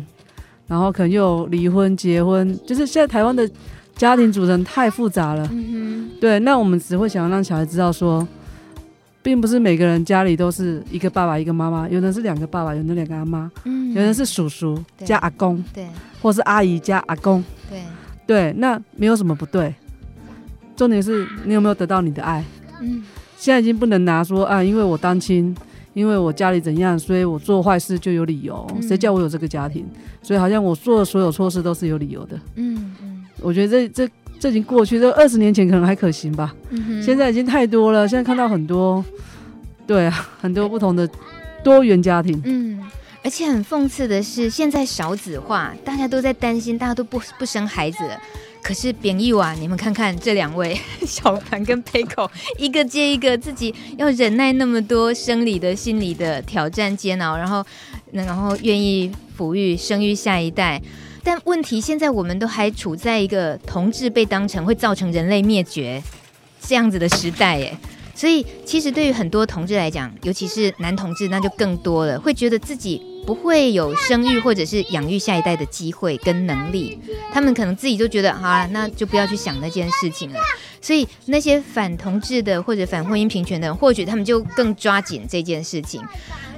[0.67, 3.49] 然后可能又有离婚、结婚，就是现在台湾的
[3.97, 5.49] 家庭组成太复杂了。
[5.53, 6.11] 嗯哼。
[6.21, 8.27] 对，那我们只会想要让小孩知道说，
[9.23, 15.87] 并不是每个人家里都是一个爸爸一个妈妈，有的是两个爸爸，有的两个阿妈，嗯，有的是叔叔加阿公，对，
[16.21, 17.83] 或是阿姨加阿公，对，
[18.27, 19.75] 对，那没有什么不对，
[20.77, 22.45] 重点是你有没有得到你的爱。
[22.81, 23.03] 嗯，
[23.37, 25.55] 现在已经不能拿说啊，因为我单亲，
[25.95, 28.67] 因为我家里怎样，所以我做坏事就有理由。
[28.81, 29.87] 谁叫我有这个家庭？
[30.23, 32.39] 所以好像我做的所有错事都是有理由的。
[32.57, 36.55] 嗯嗯，我觉得这这这已经过去，这二十年前可能还可行吧。
[36.71, 38.07] 嗯，现在已经太多了。
[38.07, 39.05] 现在看到很多，
[39.87, 41.09] 对啊，很多不同的
[41.65, 42.41] 多元家庭。
[42.45, 42.79] 嗯，
[43.25, 48.21] 而且很讽刺的是，现在少子化，大家都在担心，大家都不不生孩子了。
[48.63, 49.55] 可是贬义啊！
[49.59, 57.65] 你们看看这两位 小凡跟 Peiko，一个接一个，自己要忍耐那么多生理的、心理的挑战煎熬，然后，
[58.13, 60.83] 然后愿意抚育、生育下一代。
[61.25, 66.03] 但问题现在我们都还处在一个同志被当成会造成人类灭绝
[66.61, 67.77] 这样子的时代，耶。
[68.15, 73.01] 所以其实对于很多同志来讲，尤其是男同志，那就更多了，会觉得自己。
[73.27, 76.99] 不会有生育或者是养育下一代的机会跟能力，
[77.33, 80.41] 他们可能自己就觉得好了，那就不要去想那件事情了。
[80.81, 86.01] 所以那些反同志的或者反婚姻平权的人，或许他们就更抓紧这件事情。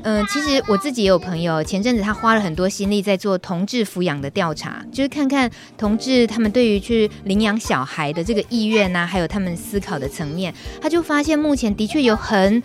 [0.02, 12.62] 嗯、其实我自己也有朋友，前阵子他花了很多心力在做同志抚养的调查，就是看看同志他们对于去领养小孩的这个意愿呐、还有他们思考的层面，他就发现目前的确有很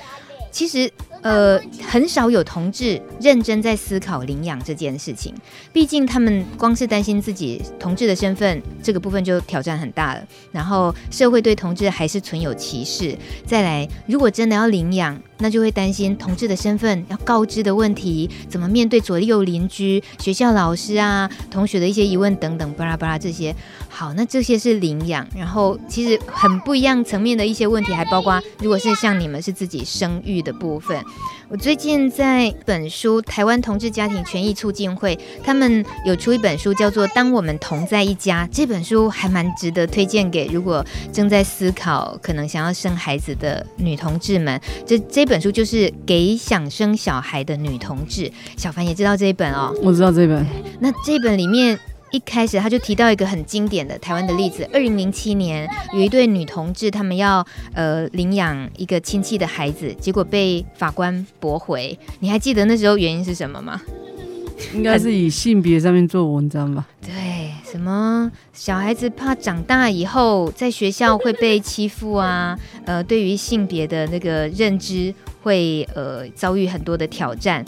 [0.51, 0.91] 其实。
[1.25, 5.33] 呃，很少有同志认真在思考领养这件事情。
[5.73, 10.23] 毕竟他们光是担心自己同志的身份，这个部分就挑战很大了。
[10.51, 13.17] 然后社会对同志还是存有歧视。
[13.43, 23.55] 再来，如果真的要领养，那就会担心同志的身份要告知的问题，怎么面对左右邻居、学校老师啊、同学的一些疑问等等，巴拉巴拉这些。
[23.89, 25.27] 好，那这些是领养。
[25.35, 31.03] 然后其实很不一样层面的一些问题，还包括如果是像你们是自己生育的部分。
[31.47, 38.47] 我最近在本书台湾同志家庭权益促进会，他们有出一本书，叫做《当我们同在一家》。
[38.51, 44.60] 这本书还蛮值得推荐给如果正在思考可能想要生孩子的女同志们。
[44.88, 48.32] 这这本书就是给想生小孩的女同志。
[48.58, 50.43] 小凡也知道这一本哦，我知道这本。
[50.80, 51.80] 那这本里面。
[52.15, 61.99] 一开始他就提到一个很经典的台湾的例子，二零零七年有一对女同志，他们要呃领养一个亲戚的孩子，结果被法官驳回。
[62.21, 63.82] 你还记得那时候原因是什么吗？
[64.73, 66.88] 应该是以性别上面做文章吧？
[67.01, 72.58] 对，什么小孩子怕长大以后在学校会被欺负啊？
[72.86, 77.65] 呃，对于性别的那个认知会呃遭遇很多的挑战，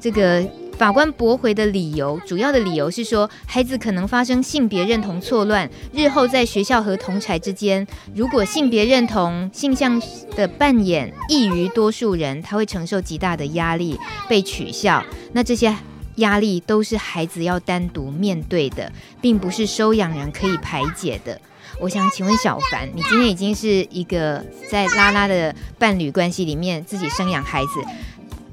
[0.00, 0.42] 这个。
[0.80, 10.00] 法官驳回的理由，主要的理由是说，孩子可能发生性别认同错乱，日后在学校和同侪之间，如果性别认同性向
[10.34, 15.04] 的扮演异于多数人，他会承受极大的压力，被取笑。
[15.34, 15.76] 那这些
[16.14, 18.90] 压力都是孩子要单独面对的，
[19.20, 21.38] 并不是收养人可以排解的。
[21.78, 27.70] 我想请问小凡，你今天已经是一个在拉拉的伴侣关系里面自己生养孩子。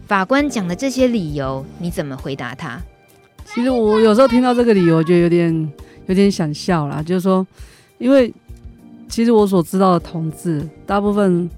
[0.08, 2.82] 法官讲的这些理由，你怎么回答他？
[3.46, 5.72] 其实我有时候听到这个理由，我觉得有点
[6.06, 7.04] 有点想笑啦。
[7.04, 7.46] 就是说，
[7.98, 8.34] 因为
[9.10, 11.50] 其实我所知道的同志，大部分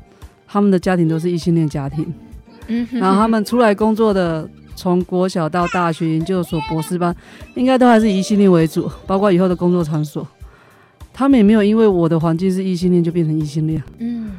[0.47, 2.11] 他们的家庭都是异性恋家庭，
[2.67, 7.15] 嗯，然后他们出来工作的，从国小到大学、研究所、博士班，
[7.53, 10.27] 应该都还是异性恋为主，包括以后的工作场所，
[11.13, 14.31] 他们也没有因为我的环境是异性恋就变成异性恋，嗯。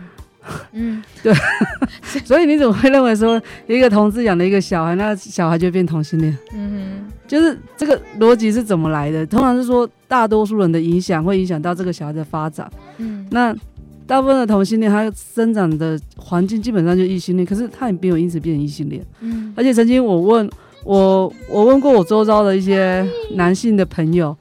[0.73, 1.33] 嗯，对，
[2.25, 6.37] 所以你怎么会认为说一个同志养了一个小孩，那小孩就变同性恋？
[6.55, 6.71] 嗯
[7.09, 9.27] 哼，就是这个逻辑是怎么来的？
[9.27, 12.71] 通常是说大多数人的影响会影响到这个小孩的发展。
[12.99, 13.55] 嗯，那
[14.07, 19.05] 大部分的同性恋，他生长的环境基本上就异性恋，可是他也没有因此变成异性恋。
[19.21, 20.51] 嗯，而且曾经我问
[20.85, 24.37] 我，我问过我周遭的一些男性的朋友，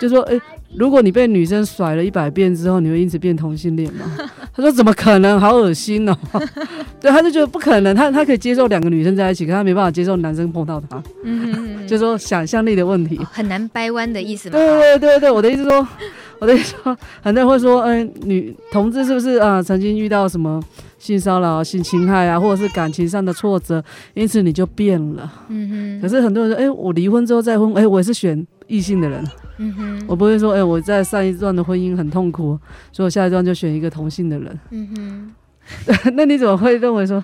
[0.00, 0.40] 就说，哎。
[0.76, 4.04] 如果你被女生甩了一百遍之后，你会因此变同性恋吗？
[4.54, 6.16] 他说怎么可能，好恶心哦！
[7.00, 11.02] 对，他就觉得不可能，他他可以接受两个女生在一起，可他没办法接受男生碰到他。
[11.24, 14.52] 嗯哼哼，就说想象力的问题，哦、很难掰弯的意思吗？
[14.58, 15.86] 对对对对，我的意思说，
[16.38, 20.62] 我的意思说，很多人会说，嗯、呃，女同志是不是啊、呃，曾经遇到什么
[20.98, 23.82] 性骚扰、性侵害啊，或者是感情上的挫折，
[24.14, 25.30] 因此你就变了。
[25.48, 26.00] 嗯哼。
[26.02, 29.24] 可是很多人说，哎、欸，我离婚之后再婚，哎、欸，我也是选异性的人。
[29.58, 32.58] 嗯哼，我不会说，哎、欸，我在上一段的婚姻很痛苦，
[32.92, 34.60] 所以我下一段就选一个同性的人。
[34.70, 37.22] 嗯哼， 那你怎么会认为说，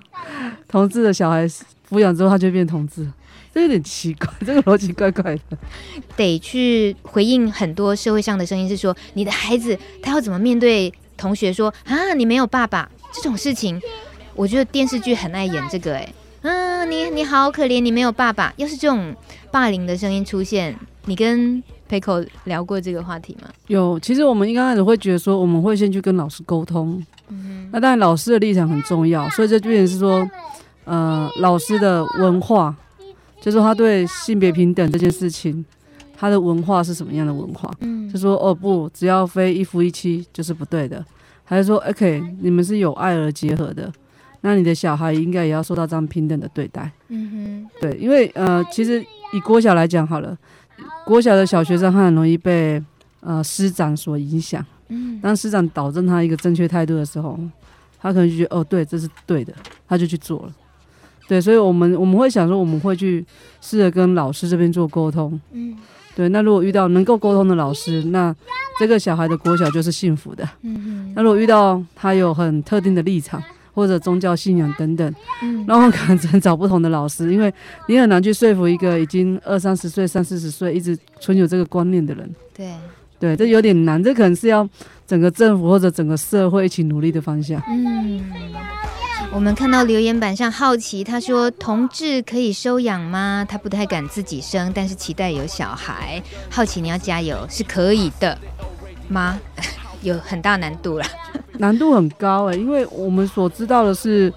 [0.69, 1.47] 同志的小孩
[1.89, 3.07] 抚养之后他就变同志？
[3.53, 5.59] 这有点奇怪， 这个逻辑怪怪的。
[6.17, 13.81] 得去回应很多社会上的声音，是说你的孩子他要怎么面对同学说啊，你没有爸爸这种事情？
[14.37, 18.53] 我觉得电视剧很爱演这个、欸，哎，嗯，你你好可怜，你没有爸爸。
[18.57, 19.15] 要是这种
[19.51, 20.75] 霸凌的声音出现，
[21.05, 23.49] 你跟 Peiko 聊过这个话题吗？
[23.67, 27.03] 有，其实我们一开始会觉得说，我们会先去跟老师沟通。
[27.29, 30.29] 嗯哼，那当然老师的立场很重要，所以这边是说，
[30.85, 32.75] 呃，老师的文化，
[33.41, 35.63] 就是说他对性别平等这件事情，
[36.17, 37.71] 他的文化是什么样的文化？
[37.81, 41.05] 嗯，就说哦不，只要非一夫一妻就是不对的，
[41.45, 43.93] 还是说 OK，你们是有爱而结合的，
[44.43, 46.91] 那你的小孩应该也要受到这样平等的对待。
[47.09, 50.37] 嗯哼，对，因为呃，其实以国小来讲好了。
[51.05, 52.83] 国小的小学生，他很容易被
[53.21, 54.65] 呃师长所影响。
[54.89, 57.39] 嗯，当师长导正他一个正确态度的时候，
[58.01, 59.53] 他可能就觉得哦，对，这是对的，
[59.89, 60.53] 他就去做了。
[61.29, 63.25] 对，所以我们我们会想说，我们会去
[63.61, 65.39] 试着跟老师这边做沟通。
[65.53, 65.77] 嗯，
[66.17, 66.29] 对。
[66.31, 68.35] 那如果遇到能够沟通的老师，那
[68.79, 70.45] 这个小孩的国小就是幸福的。
[70.63, 71.13] 嗯嗯。
[71.15, 77.53] 那如果遇到他有很特定的立场，或者宗教信仰等等，嗯，然后可能只能找不同的老师，因为
[77.87, 82.35] 你很难去说服一个已经二三十岁、三四十岁一直存有这个观念的人。
[82.55, 82.75] 对，
[83.19, 84.69] 对，这有点难，这可能是要
[85.07, 87.63] 整个政府或者整个社会一起努力的方向。
[87.69, 88.23] 嗯，
[89.33, 93.47] 我们看到留言板上好奇，他说同志可以收养吗？
[93.49, 96.23] 他不太敢自己生，但是期待有小孩。
[96.51, 98.37] 好奇你要加油，是可以的
[99.09, 99.39] 吗？
[100.03, 101.05] 有很大难度了。
[101.61, 104.33] 难度很高哎、欸，因为我们所知道的是，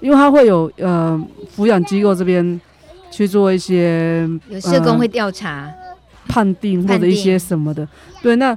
[0.00, 1.18] 因为它会有呃
[1.56, 2.60] 抚养机构这边
[3.10, 7.86] 去做一些有社工会调查、呃、判定或者一些什么的，
[8.22, 8.56] 对，那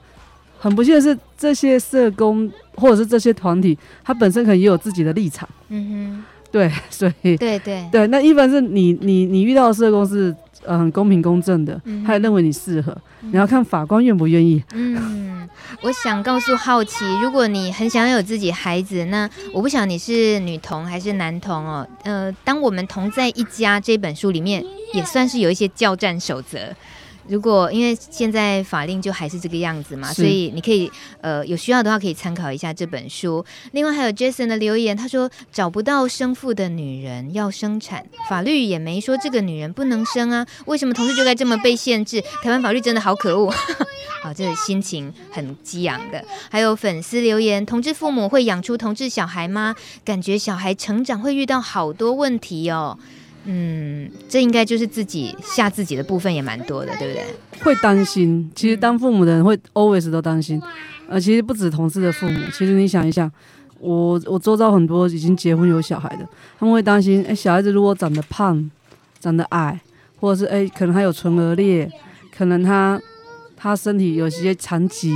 [0.58, 7.88] 很不幸的是这些社工或者是这些团体，他本身可能也有自己的立场，嗯哼，对，所以对对。
[7.92, 10.36] 对，那一般是你你你遇到的社工是。
[10.66, 14.64] 呃，很公平公正的，他也认为你适合，你要看法官愿不愿意。
[14.74, 15.48] 嗯，
[15.82, 21.88] 我想告诉好奇，如果你很想要有自己孩子，那我不晓你是女童还是男童哦。
[22.04, 26.60] 呃，当我们同在一家这本书里面，也算是有一些教战守则。
[27.28, 33.44] 如果因为现在法令就还是这个样子嘛，所以你可以呃有需要的话可以参考一下这本书。
[33.72, 42.22] 另外还有 Jason 的留言，他说找不到生父的女人要生产，法律也没说这个女人不能生啊，为什么同志就该这么被限制？
[42.44, 43.52] 台湾法律真的好可恶。
[44.22, 46.24] 好，这个心情很激昂的。
[46.50, 49.76] 还有粉丝留言，同志父母会养出同志小孩吗？
[50.04, 52.98] 感觉小孩成长会遇到好多问题哦。
[53.46, 57.24] 嗯，这应该就是自己吓自己的部分也蛮多的，对不对？
[57.64, 60.62] 会担心，其实当父母的人会 always 都担心。
[61.08, 63.32] 呃，其实不止同事的父母，其实你想一想，
[63.80, 66.28] 我我周遭很多已经结婚有小孩的，
[66.58, 68.70] 他们会担心，哎，小孩子如果长得胖、
[69.20, 69.80] 长得矮，
[70.20, 71.88] 或者是哎，可能还有唇腭裂，
[72.36, 73.00] 可能他
[73.56, 75.14] 他身体有些残疾，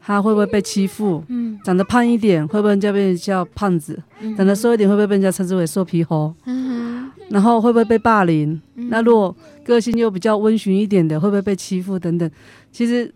[0.00, 1.24] 他会不会被欺负？
[1.26, 4.00] 嗯，长得胖一点，会不会人家被人叫胖子？
[4.20, 6.32] 嗯、长得瘦一点，会不会被人家称之为瘦皮猴？
[6.44, 6.93] 嗯
[7.28, 8.60] 然后会不会被霸凌？
[8.76, 9.34] 嗯、那如果
[9.64, 12.30] 个性又比较温驯一点的，会不会被欺负等等？
[12.70, 13.12] 其实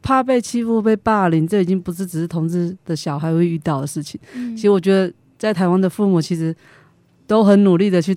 [0.00, 4.18] 怕被欺负、被霸凌，这已经不是只是同志的小孩会遇到的事情。
[4.34, 6.54] 嗯、其实我觉得，在台湾的父母其实
[7.26, 8.16] 都很努力的去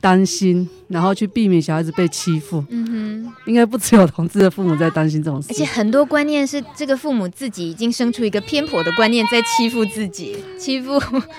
[0.00, 2.64] 担心，然后去避免小孩子被欺负。
[2.70, 2.86] 嗯
[3.26, 5.48] 哼，应该不只有同志的父母在担心这种事。
[5.50, 10.98] 而且很多观念是这个父母自己已经生出一个偏颇的观念，在欺负自己，欺负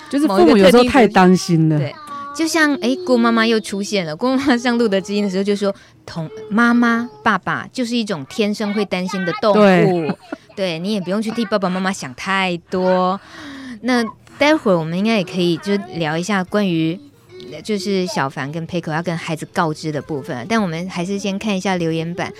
[0.09, 1.79] 就是父母有时候太担心了。
[1.79, 1.95] 对。
[2.39, 4.15] 就像哎，郭妈妈又出现了。
[4.15, 5.75] 郭妈妈上路德之音的时候就说
[6.07, 9.55] ：“同妈妈、爸爸就是一种天生会担心的动物。
[9.55, 10.17] 对”
[10.55, 13.19] 对，你也不用去替爸爸妈妈想太多。
[13.81, 14.01] 那
[14.37, 16.97] 待会儿我们应该也可以就聊一下关于
[17.61, 20.45] 就是小凡跟佩可要跟孩子告知的部分。
[20.47, 22.31] 但我们还是先看一下留言板。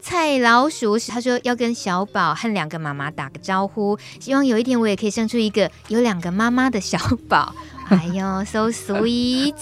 [0.00, 7.54] 菜老鼠他说要跟小宝和两个妈妈打个招呼，希望有一天我也可以生出一个有两个妈妈的小宝。
[7.88, 9.54] 哎呦，so sweet！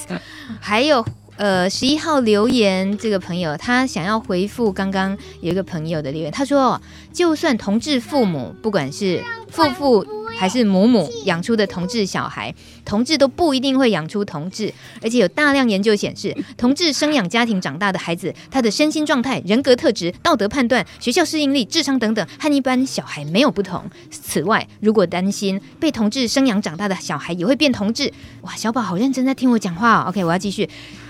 [0.61, 1.05] 还有
[1.37, 6.81] 呃，十一号留言这个朋友，他想要回复刚刚有一个朋友的留言，他说，
[7.13, 10.07] 就算同志父母，不管是父父
[10.39, 23.85] 还是母母养出的同志小孩，同志都不一定会养出同志，而且有大量研究显示，同志生养家庭长大的孩子，他的身心状态、人格特质、道德判断、学校适应力、智商等等，和一般小孩没有不同。
[24.11, 30.09] 此外，如果担心被同志生养长大的小孩也会变同志，哇，小宝好认真在听我讲话哦。
[30.09, 30.69] OK，我要继续，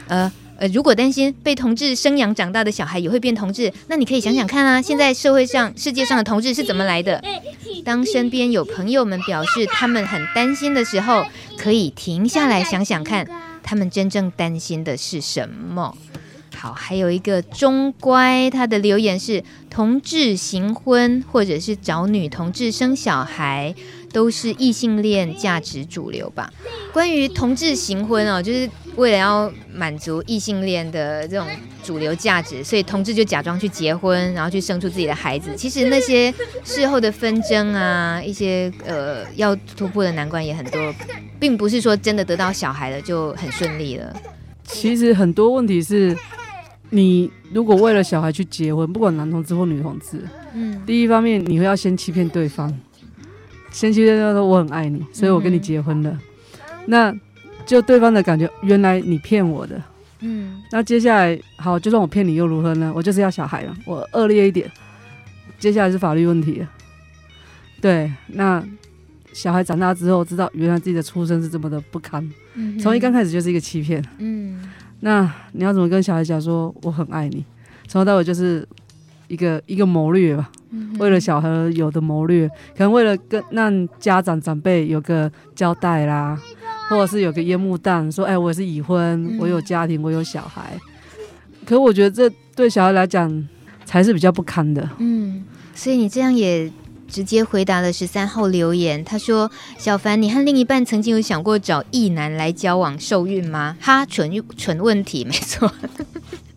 [0.09, 0.31] 呃。
[0.59, 7.23] 呃，如果担心被同志生养长大的小孩也会变同志，那你可以想想看啊，现在社会上、世界上的同志是怎么来的？
[7.85, 11.25] 当身边有朋友们表示他们很担心的时候，
[11.57, 13.27] 可以停下来想想看，
[13.63, 15.97] 他们真正担心的是什么？
[16.55, 23.75] 好，还有一个中乖，他的留言是：同志行婚或者是找女同志生小孩，
[24.13, 26.53] 都是异性恋价值主流吧？
[26.93, 31.47] 关于同志行婚哦，就是为了要满足异性恋的这种
[31.83, 35.51] 主流价值，所以同志就假装去结婚，然后去生出自己的孩子。
[35.57, 36.33] 其实那些
[36.65, 40.95] 事后的纷争啊，一些呃要突破的难关也很多，
[41.41, 44.15] 并不是说真的得到小孩了就很顺利了。
[44.65, 46.17] 其实很多问题是。
[46.95, 52.71] 你如果为了小孩去结婚，不管男同志或女同志，嗯，第一方面你会要先欺骗对方，
[53.71, 57.17] 先欺骗对方说我很爱你，所以我跟你结婚了，嗯、那
[57.67, 59.81] 就对方的感觉原来你骗我的，
[60.21, 62.93] 嗯，那接下来好，就算我骗你又如何呢？
[62.95, 64.71] 我就是要小孩了，我恶劣一点，
[65.59, 66.69] 接下来是法律问题了，
[67.81, 68.63] 对，那
[69.33, 74.63] 小孩长大之后知道原来自己的出生是这么的不堪，嗯，从一刚开始就是一个欺骗，嗯。
[75.05, 77.45] 那你要怎么跟小孩讲说我很爱你？
[77.89, 78.65] 从头到尾就是
[79.27, 86.41] 一个一个谋略吧，嗯、为了小孩有的谋略，可能为了跟让家长长辈有个交代啦，
[86.93, 90.79] 或者是有个烟幕弹，说哎，我是已婚，嗯、我有家庭，我有小孩。
[91.65, 93.49] 可我觉得这对小孩来讲
[93.85, 94.89] 才是比较不堪的。
[94.99, 96.71] 嗯，所以你这样也。
[97.09, 105.71] 直接回答了十三号留言，他说：“小凡，你和另一半曾经有想过找异男来交往受孕吗？”哈，蠢蠢问题，没错。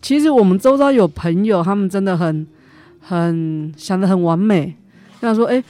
[0.00, 2.46] 其实我们周遭有朋友，他们真的很
[3.00, 4.74] 很想的很完美，
[5.20, 5.62] 这样说：“哎，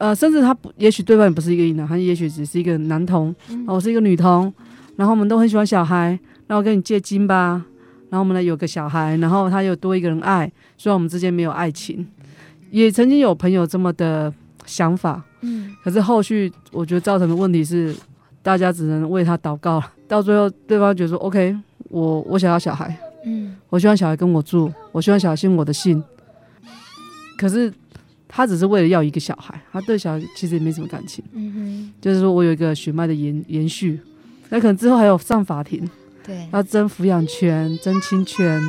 [0.00, 3.34] 呃，甚至他不，也许对方也不是一个异男，他也许只是一个男同，
[3.66, 4.50] 哦，我是一个女童，
[4.96, 7.62] 然后我们都很喜欢小孩，那我跟你借精吧。
[8.08, 12.04] 然后我们呢有个小孩，然后他又多一个人爱，虽然我们之间没有爱情，
[12.70, 14.32] 也曾经有朋友这么的
[14.64, 17.94] 想法，嗯，可是后续我觉得造成的问题是，
[18.42, 21.54] 大家只能为他祷告了，到最后对方觉得说，OK，
[21.90, 26.02] 我我想要小孩，嗯，我希望小孩跟我住，我希望小孩信我的信，
[27.38, 27.72] 可是
[28.32, 33.98] 他只是为了要一个小孩，他对小孩其实也没什么感情，嗯哼，就是说我有一个血脉的延延续，
[34.48, 35.88] 那可能之后还有上法庭。
[36.22, 38.60] 对，要争抚养权，争亲权，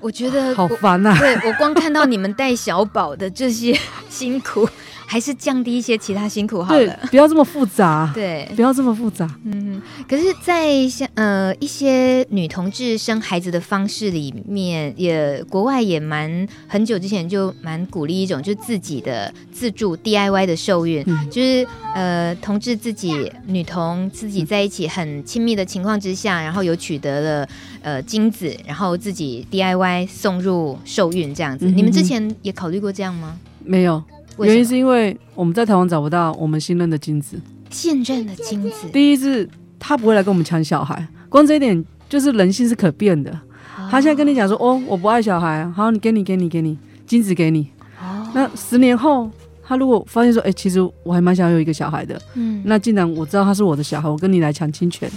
[0.00, 1.18] 我觉得好烦啊！
[1.18, 3.76] 对，我光看到你们带小宝的这些
[4.08, 4.68] 辛苦。
[5.12, 9.28] 还是降低一些其他辛苦好了，对，不要这么复杂， 对，不要这么复杂。
[9.44, 27.48] 嗯，可是，在像呃一些女同志生孩子的方式里面，也国外也蛮很久之前就蛮鼓励一种，就自己的自助 DIY 的受孕，嗯、就是呃同志自己女同自己在一起很亲密的情况之下，然后有取得了
[27.82, 31.66] 呃精子，然后自己 DIY 送入受孕这样子。
[31.66, 33.36] 你们之前也考虑过这样吗？
[33.62, 34.02] 没有。
[34.38, 38.88] 原因是因为我们在台湾找不到我们信任的精子，信任的精子。
[38.92, 43.30] 第一是他不会来跟我们抢小孩，光这一点就是人性是可变的。
[43.30, 46.76] 哦、他现在跟你讲说，哦，我不爱小孩，好，你给你给你给你
[47.06, 47.68] 精子给你。
[48.00, 49.30] 哦、那十年后，
[49.62, 55.10] 他如果发现说，哎、欸，其实我还蛮想要有一个小孩的，嗯，那既然我知道他是我的小孩，我跟你来抢亲权。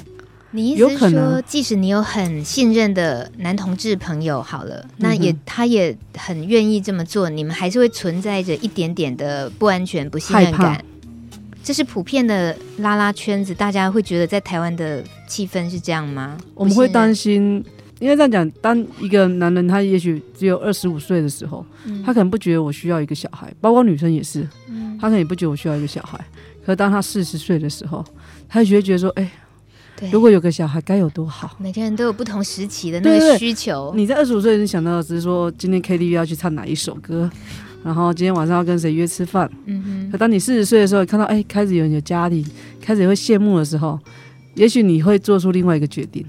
[0.56, 10.82] 你意思是说，即使你有很信任的男同志朋友，好了，嗯、那也他也很愿意这么做，你们还是会存在着一点点的不安全、不信任感。
[11.62, 16.38] 这是普遍的拉拉圈子，大家会觉得在台湾的气氛是这样吗？
[16.54, 17.62] 我们会担心，
[18.00, 26.18] 因为这样讲，当一个男人他也许只有二十五岁的时候，嗯、他可能不觉得我需要一个小孩，包括女生也是，嗯、他可能也不觉得我需要一个小孩。
[26.66, 28.06] 可是当他四十岁的时候，
[28.48, 29.24] 他就会觉得说，哎。
[29.24, 29.30] 对
[30.12, 31.56] 如果有个小孩该有多好！
[31.58, 33.94] 每个人都有不同时期的那个需求。
[33.96, 37.30] 你在二十五岁，你想到的只是说今天 KTV 要去唱哪一首歌，
[37.84, 39.50] 然后今天晚上要跟谁约吃饭。
[39.66, 40.12] 嗯哼。
[40.12, 42.46] 可当你四十岁的时候，看到哎，开始有人有家庭，
[42.82, 44.00] 开始也会羡慕的时候，
[44.56, 46.26] 也许你会做出另外一个决定。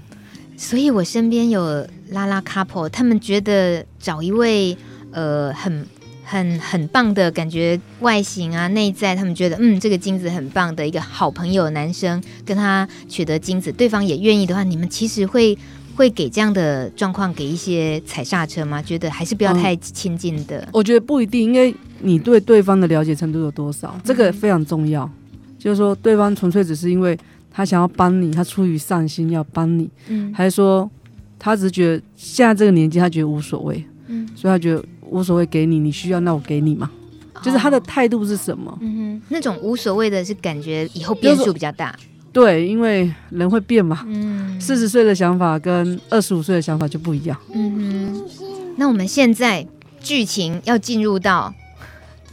[0.55, 4.77] 所以我身边有拉拉 couple，他们觉得找一位
[5.11, 5.85] 呃很。
[6.29, 15.57] 很很棒的感觉，外形啊，内在，他们觉得，嗯，这个精子很棒的一个好朋友男生跟他取得精子，对方也愿意的话，你们其实会
[15.95, 18.81] 会给这样的状况给一些踩刹车吗？
[18.81, 20.57] 觉得还是不要太亲近的。
[20.59, 25.09] 嗯，我觉得不一定，因为你对对方的了解程度有多少，这个非常重要。
[25.31, 27.17] 嗯，就是说，对方纯粹只是因为
[27.49, 30.91] 他想要帮你，他出于善心要帮你，嗯，还是说
[31.39, 34.83] 他只是觉得现在这个年纪他觉得无所谓，嗯，所以他觉得。
[35.09, 36.89] 无所谓，给你，你需要，那我给你嘛。
[37.33, 38.77] 哦、就是他的态度是什么？
[38.81, 41.95] 嗯哼，那种无所谓的，是感觉以后变数比较大。
[42.33, 44.03] 对，因为人会变嘛。
[44.05, 47.37] 嗯，四十岁的想法跟二十五岁的想法就不一样。
[47.53, 49.65] 嗯哼，那我们现在
[49.99, 51.53] 剧情要进入到，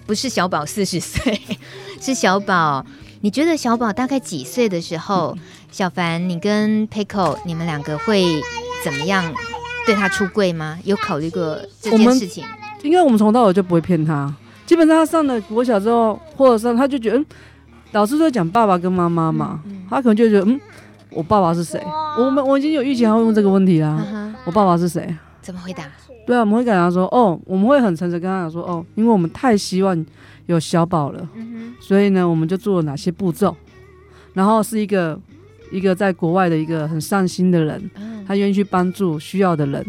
[0.05, 1.41] 不是小宝四十岁，
[2.01, 2.85] 是小宝。
[3.23, 8.23] 你觉得小宝大概几岁的时候，嗯、小凡，你跟 Peiko 你们两个会
[8.85, 9.33] 怎么样
[9.87, 10.79] 对他出柜吗？
[10.85, 12.45] 有考虑过这件事情？
[12.85, 14.33] 因为我们从头到尾就不会骗他，
[14.67, 17.27] 基本上他上了国小之后，或者上他就觉得，嗯，
[17.93, 20.61] 老师都讲爸爸跟妈妈嘛，嗯嗯、他可能就觉得，嗯，
[21.11, 21.83] 我爸爸是谁？
[22.19, 25.17] 我们我已经有预期他会问这个问题啦，嗯、我爸爸是谁？
[25.41, 25.85] 怎么回答？
[26.27, 30.07] 对啊，我们会跟他说，哦，我们会很诚实跟他讲说，哦，因为我们太希望
[30.47, 33.57] 有小宝了，嗯、所以呢，我们就做了哪些步骤，
[34.35, 35.19] 然后是一个
[35.73, 39.85] 一个在国外的一个很善心的人，嗯、他愿意去帮助需要的人。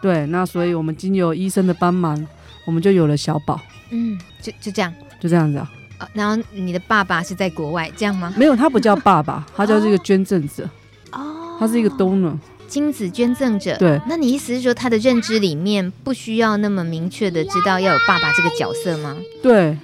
[0.00, 2.26] 对，那所以我们经由医生的帮忙，
[2.66, 3.60] 我们就有了小宝。
[3.90, 5.70] 嗯，就就这样，就这样子啊。
[6.00, 8.32] 哦，然后你的爸爸是在国外，这样吗？
[8.36, 10.68] 没有，他不叫爸爸， 他叫这个捐赠者。
[11.10, 12.36] 哦，他是一个 donor，
[12.68, 13.76] 精子捐赠者。
[13.78, 19.16] 对，那你意思是说，他的认知里面不需要那么明确的知道要有爸爸这个角色吗？
[19.42, 19.76] 对，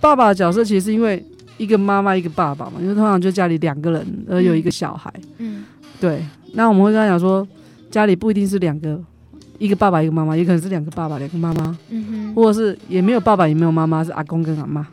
[0.00, 1.22] 爸爸的角色其实是因为
[1.58, 5.12] 一个妈妈一个爸爸嘛，因为通常就家里两个人而有一个小孩。
[5.36, 5.64] 嗯，
[6.00, 6.24] 对。
[6.54, 7.46] 那我们会跟他讲说，
[7.90, 8.98] 家里不一定是两个。
[9.58, 14.86] 一个爸爸，一个妈妈，也可能是两个爸爸，两个妈妈，嗯哼，或者是也没有爸爸，也没有妈妈，是阿公跟阿妈。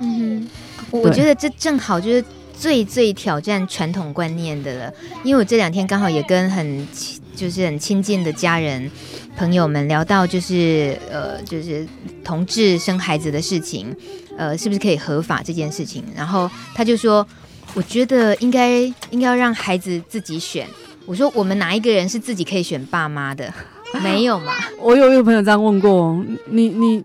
[0.00, 0.46] 嗯
[0.90, 4.92] 哼，我觉得这正好就是最最挑战传统观念的了。
[5.22, 6.86] 因为我这两天刚好也跟很
[7.34, 8.90] 就是很亲近的家人
[9.36, 11.86] 朋友们聊到，就是呃，就是
[12.22, 13.94] 同志生孩子的事情，
[14.36, 16.04] 呃，是不是可以合法这件事情？
[16.14, 17.26] 然后他就说，
[17.72, 18.80] 我觉得应该
[19.10, 20.66] 应该要让孩子自己选。
[21.06, 23.52] 我说，我们哪一个人是自己可以选爸妈的？
[24.02, 24.52] 没有嘛？
[24.80, 27.02] 我有一个朋友这样问过，你你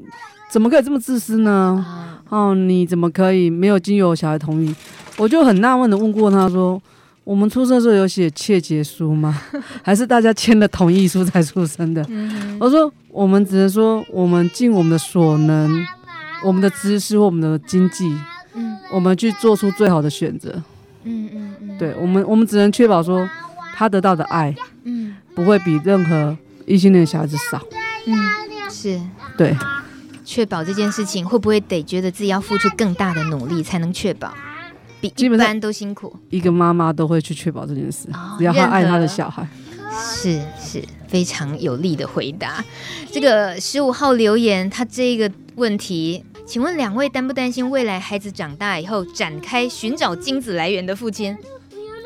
[0.50, 1.86] 怎么可以这么自私呢？
[2.30, 4.74] 哦，你怎么可以没有经由小孩同意？
[5.18, 6.82] 我就很纳闷的问过他说，
[7.24, 9.42] 我们出生的时候有写切结书吗？
[9.84, 12.06] 还是大家签了同意书才出生的？
[12.10, 15.84] 嗯、我说我们只能说我们尽我们的所能，
[16.44, 18.16] 我们的知识或我们的经济，
[18.54, 20.62] 嗯，我们去做出最好的选择。
[21.04, 23.28] 嗯嗯嗯，对我们我们只能确保说
[23.74, 26.38] 他得到的爱，嗯，不会比任何
[26.70, 27.60] 异性恋小孩子少。
[28.06, 28.16] 嗯，
[28.70, 29.02] 是
[29.36, 29.56] 对，
[30.24, 34.32] 确保这件事情会不会得觉得自己要付出更大的努力才能确保？
[35.02, 39.48] 比一般都辛苦，一个妈妈都会去确保这件事，哦、只要她爱她的小孩。
[40.00, 42.64] 是是，非常有力的回答。
[43.12, 51.36] 这个十五号留言，他这个问题，请问两位担不担心未来孩子长大以后展开寻找精子来源的父亲？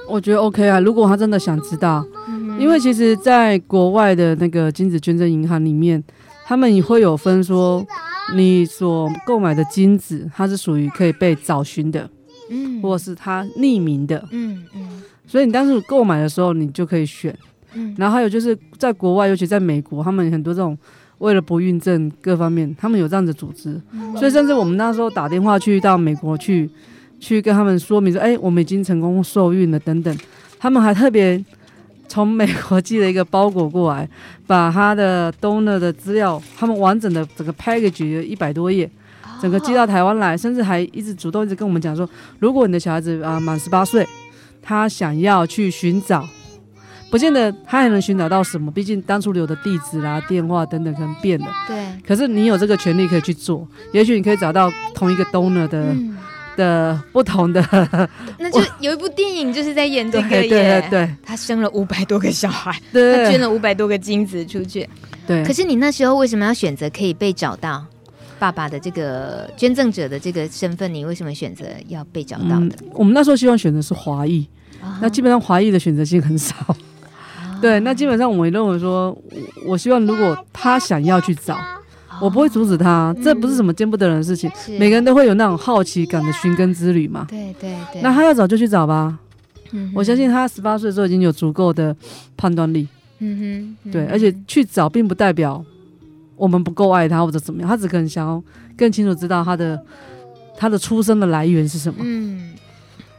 [0.10, 6.04] 我觉得 OK 啊，如果他真的想知道，嗯、因为其实在国外的那个精子捐赠银行里面，
[6.46, 7.86] 他们也会有分说，
[8.36, 12.10] 你所购买的精子，它是属于可以被找寻的。
[12.52, 17.36] 嗯，或者是它匿名的，嗯嗯，所以你当时购买的时候，你就可以选，
[17.74, 20.78] 嗯，然后还有就是在国外，尤其在美国，他们很多这种
[21.20, 26.70] 为了不孕症各方面，他们有这样的组织，嗯、所以甚至我们那时候打电话去到美国去，
[27.24, 30.14] 去跟他们说明说，哎，我们已经成功受孕了等等，
[30.60, 31.42] 他们还特别
[32.10, 34.06] 从美国寄了一个包裹过来，
[34.46, 38.90] 把他的 donor 的资料，他们完整的整个 package 有一百多页。
[39.42, 42.10] 整个寄到台湾来，甚至还一直主动一直跟我们讲说，
[42.40, 44.06] 如果你的小孩子啊满十八岁，
[44.62, 46.28] 他想要去寻找，
[47.10, 51.48] 不见得他还能寻找到什么，毕竟当初留的地址啦、电话等等可能变了。
[51.68, 51.76] 对。
[52.06, 56.16] 可是你有这个权利可以去做，也许你可以找到同一个 donor 的、嗯、
[56.56, 57.62] 的不同的。
[58.40, 60.50] 那就有一部电影就是在演这个耶。
[60.50, 64.88] 对对对，他生了五百多个小孩，对，他捐了五百多个精子出去。
[65.28, 65.44] 对。
[65.44, 67.86] 可是你那时候为什么要选择可以被找到？
[68.40, 72.76] 爸爸的这个捐赠者的这个身份，你为什么选择要被找到的？
[72.82, 74.46] 嗯、我们那时候希望选择是华裔，
[74.82, 76.54] 啊、那基本上华裔的选择性很少。
[76.58, 76.76] 啊、
[77.62, 79.18] 对，那基本上我们认为说，
[79.66, 81.80] 我希望如果他想要去找，啊、
[82.22, 84.50] 我不会阻止他，嗯、这不是什么见不得人的事情。
[84.56, 87.26] 是每个人都会有那种好奇感的寻根之旅嘛。
[87.30, 88.02] 对对对。
[88.02, 89.18] 那他要找就去找吧。
[89.72, 91.96] 嗯、我相信他十八岁的时候已经有足够的
[92.38, 92.88] 判断力。
[93.20, 93.42] 嗯哼。
[93.42, 95.64] 嗯哼对，而且去找并不代表。
[96.36, 98.44] 我们不够爱他或者怎么样，他只可能想要
[98.76, 99.80] 更清楚知道他的
[100.58, 102.00] 他的出生的来源是什么。
[102.02, 102.52] 嗯，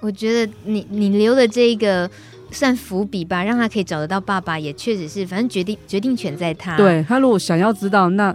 [0.00, 2.10] 我觉得你你留的这个
[2.50, 6.76] 算伏笔吧，让他可以找得到爸爸，也确实是，反正决定决定权在他。
[6.76, 8.34] 对，他如果想要知道，那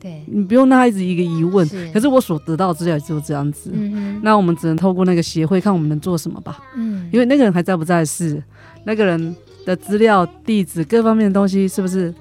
[0.00, 1.66] 对你不用让他一直一个疑问。
[1.66, 3.70] 是可是我所得到资料就是这样子。
[4.22, 6.58] 那我们只能透过那个协会看我们能做什么吧。
[6.76, 8.42] 嗯，因为那个人还在不在世，
[8.84, 12.14] 那个人的资料、地址各方面的东西是不是？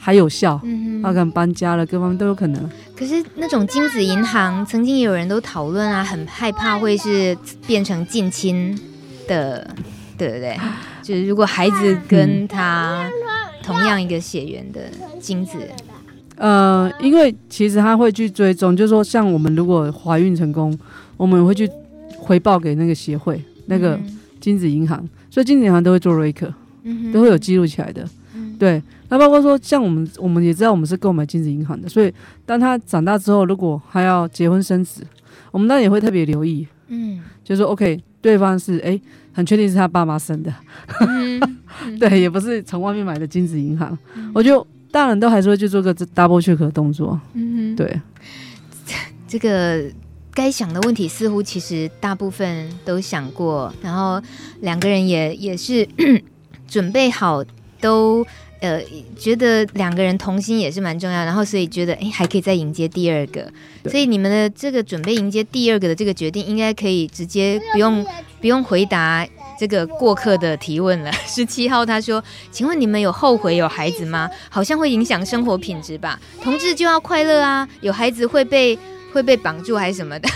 [0.00, 0.58] 还有效，
[1.02, 2.70] 他可能搬家了，各方面都有可能。
[2.96, 8.78] 可是那种精子银行，曾经也有人都讨论啊，很害怕会是变成近亲
[9.26, 9.68] 的，
[10.16, 10.56] 对不对？
[11.02, 13.10] 就是如果孩子跟他
[13.62, 14.82] 同样一个血缘的
[15.20, 15.58] 精子，
[16.38, 20.76] 呃，因为其实他会去追踪，就是说像我们如果怀孕成功，
[21.16, 21.68] 我们会去
[22.16, 23.98] 回报给那个协会，那个
[24.40, 24.98] 精子银行，
[25.30, 28.82] 所以精子银行都会做 record，嗯，都会有记录起来的，嗯、对。
[29.10, 32.12] 那包括说，像我们，我们也知道我们是购买精子银行的，所以
[32.44, 35.02] 当他长大之后，如果还要结婚生子，
[35.50, 40.52] 我们当然也会特别留意，嗯，就是说 OK，对方是哎、欸，很确定是他爸妈生的，
[41.98, 48.00] 对，也不是从外面买的精子银行，嗯、我觉得大人都还是会去做个 double check 的动作，嗯哼，对，
[49.26, 49.84] 这个
[50.32, 54.20] 该想的问题似乎其实大部分都想过，然后
[54.60, 55.88] 两个人也也是
[56.66, 57.44] 准备好
[57.80, 58.26] 都。
[58.60, 58.82] 呃，
[59.16, 63.48] 觉得两个人同心也是蛮重要，然后所以觉得哎，还可以再迎接第二个，
[63.84, 68.04] 所以你们的这个准备迎接第二个的这个决定，应该可以直接不用
[68.40, 69.24] 不用回答
[69.58, 71.10] 这个过客的提问了。
[71.26, 74.30] 十七号他说，请问你们有后悔有孩子吗？
[74.48, 76.18] 好像会影响生活品质吧？
[76.42, 78.78] 同志就要快乐啊，有孩子会被
[79.12, 80.28] 会被绑住还是什么的？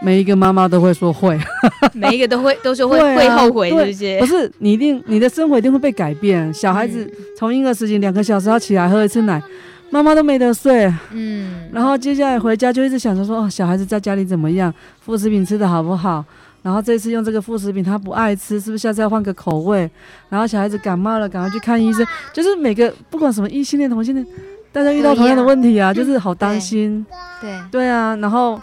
[0.00, 1.38] 每一个妈妈都会说会，
[1.92, 4.18] 每一个都会都说会会、啊、会后悔这些。
[4.18, 6.52] 不是你一定你的生活一定会被改变。
[6.54, 9.40] 小孩子从婴儿时期两个小时要起来喝一次奶，
[9.90, 10.92] 妈妈都没得睡。
[11.10, 16.24] 嗯，然后接下来回家就一直想着说，哦，小孩子在家里怎么样，副食品吃的好不好？
[16.62, 19.90] 然后这次用这个副食品他不爱吃，是不是下次要换个口味？
[20.28, 22.06] 然后小孩子感冒了，赶快去看医生。
[22.32, 24.26] 就是每个不管什么异性恋同性恋，
[24.72, 27.04] 大家遇到同样的问题啊，就是好担心。
[27.40, 28.60] 对对，啊，然后。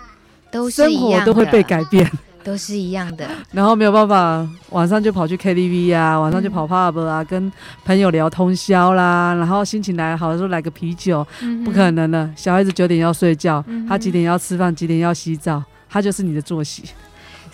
[0.52, 2.10] 都生活都会被改变，
[2.42, 3.28] 都是一样的。
[3.52, 7.52] 然后没有办法，晚上就跑去 KTV 啊，晚上就跑 pub 啊，嗯、跟
[7.84, 9.34] 朋友聊通宵啦。
[9.34, 12.32] 然后心情来好的时候来个啤酒，嗯、不可能的。
[12.38, 16.84] 小孩子九点要睡觉，嗯、他几点要吃饭，几点要洗澡，他就是你的作息。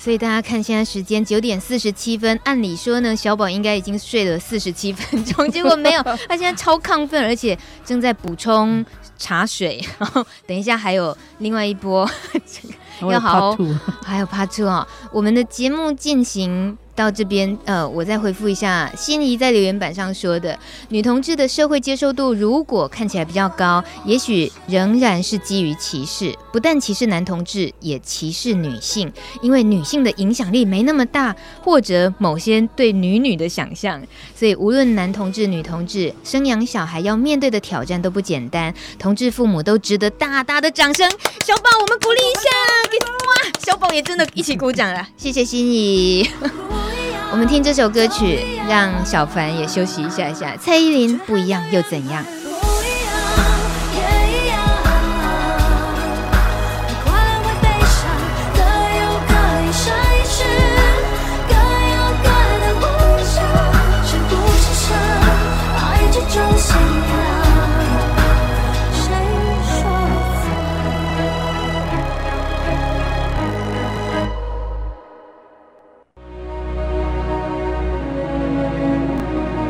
[0.04, 8.84] 所以大家看现在时间九点四十七分，按理说呢，小宝应该已经睡了四十七分钟，结果没有， 他现在超亢奋，而且正在补充
[9.20, 12.10] 茶水，然后等一下还有另外一波，
[13.10, 13.58] 要好好，
[14.04, 16.78] 还有 part two 啊，我们的节目进行。
[16.94, 31.34] 到这边，呃，我再回复一下心仪在留言板上说的，女同志的社会接受度如果看起来比较高，也许仍然是基于歧视，不但歧视男同志，也歧视女性，因为女性的影响力没那么大，
[31.64, 34.00] 或者某些对女女的想象，
[34.36, 41.10] 所以无论男同志、女同志，生养小孩要面对的挑战都不简单，同志父母都值得大大的掌声。
[41.46, 42.50] 小宝，我们鼓励一下，
[42.91, 46.30] 给哇，小宝也真的一起鼓掌了，谢谢心仪。
[47.32, 50.56] 我们听这首歌曲，让小凡也休息一下下。
[50.58, 52.26] 蔡依林不一样又怎样？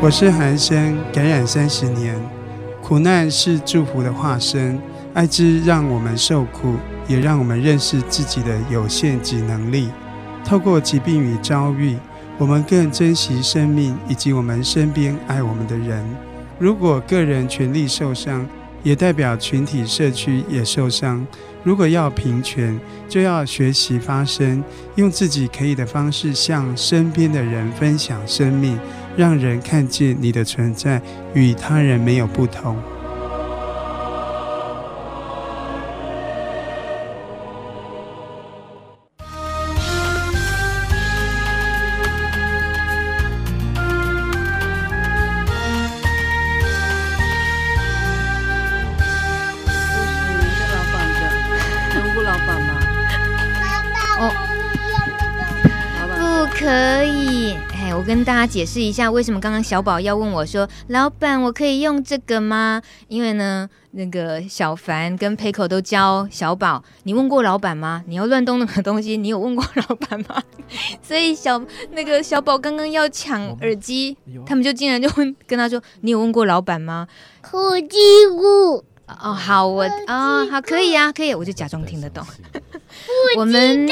[0.03, 2.19] 我是韩生，感染三十年，
[2.81, 4.81] 苦难是祝福的化身。
[5.13, 6.73] 爱之让我们受苦，
[7.07, 9.89] 也让我们认识自己的有限及能力。
[10.43, 11.97] 透过疾病与遭遇，
[12.39, 16.03] 我们更珍惜生命以及我们身边爱我们的人。
[16.57, 18.43] 如果个人权利受伤，
[18.81, 21.23] 也代表群体社区也受伤。
[21.63, 24.63] 如果要平权，就要学习发声，
[24.95, 28.79] 用自己可以的方式向身边的人分享生命。
[29.15, 31.01] 让人看见你的存在
[31.33, 32.77] 与他人没有不同。
[58.41, 68.03] 家解释一下，为什么刚刚小宝要问我说：“老板，我可以用这个吗？”因为呢，那个小凡跟 Peiko 都教小宝：“你问过老板吗？
[68.07, 70.41] 你要乱动那个东西，你有问过老板吗？”
[71.03, 71.61] 所以小
[71.91, 77.07] 那个小宝刚刚要抢耳机，他们就竟然就问跟他说：“你有问过老板吗？”
[77.45, 77.97] 呼机
[78.35, 78.83] 鼓
[79.21, 82.25] 哦，好，我啊、哦，好，可以啊，可以，我就假装听得懂。
[83.37, 83.87] 我们、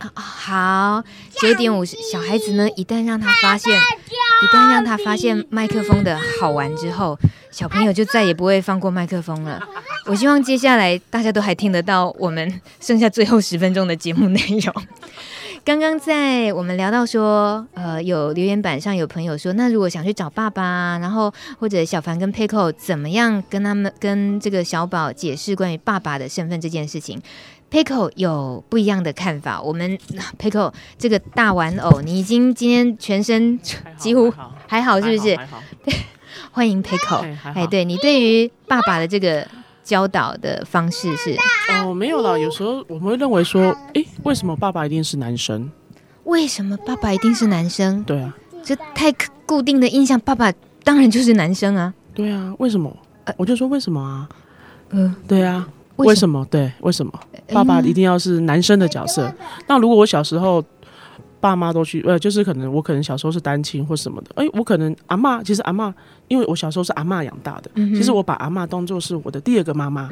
[0.00, 1.04] 哦、好，
[1.40, 7.18] 九点五十，小孩子呢，一旦让他发现，一旦让他发现麦克风的好玩之后，
[7.50, 9.60] 小朋友就再也不会放过麦克风了。
[10.06, 14.74] 我希望接下来大家都还听得到我们剩下最后十分钟的节目内容。
[15.64, 27.18] 刚刚在我们聊到说，呃，有留言板上有朋友说，那如果想去找爸爸，然后或者小凡跟 Peiko 怎么样跟他们跟这个小宝解释关于爸爸的身份这件事情
[27.74, 29.60] ，Peiko 有不一样的看法。
[29.60, 29.98] 我们
[30.38, 33.58] Peiko 这个大玩偶，你已经今天全身
[33.96, 34.32] 几乎
[34.68, 35.36] 还好，是不是？
[36.52, 39.44] 欢迎 Peiko，哎，对你对于爸爸的这个。
[39.84, 41.36] 教导的方式是
[41.84, 42.38] 哦，没有啦。
[42.38, 45.70] 有时候我们会认为说，哎、欸，为什么爸爸一定是男生？
[46.22, 48.02] 为什么爸爸一定是男生？
[48.04, 49.12] 对啊，这太
[49.44, 50.50] 固定的印象，爸爸
[50.82, 51.92] 当然就是男生啊。
[52.14, 52.96] 对啊，为什么？
[53.24, 54.26] 呃、我就说为什么啊？
[54.88, 56.46] 嗯、呃，对啊，为什么？
[56.50, 57.12] 对，为什么？
[57.52, 59.26] 爸爸一定要是男生的角色？
[59.26, 59.36] 嗯、
[59.68, 60.64] 那如果我小时候。
[61.40, 65.94] 爸妈都去，呃，就是可能我可能小时候是单亲或什么的，哎、欸，我可能阿妈，其实阿妈，
[66.26, 70.08] 因为我小时候是阿妈养大的，嗯、其实我把阿妈当做是我的第二个妈妈。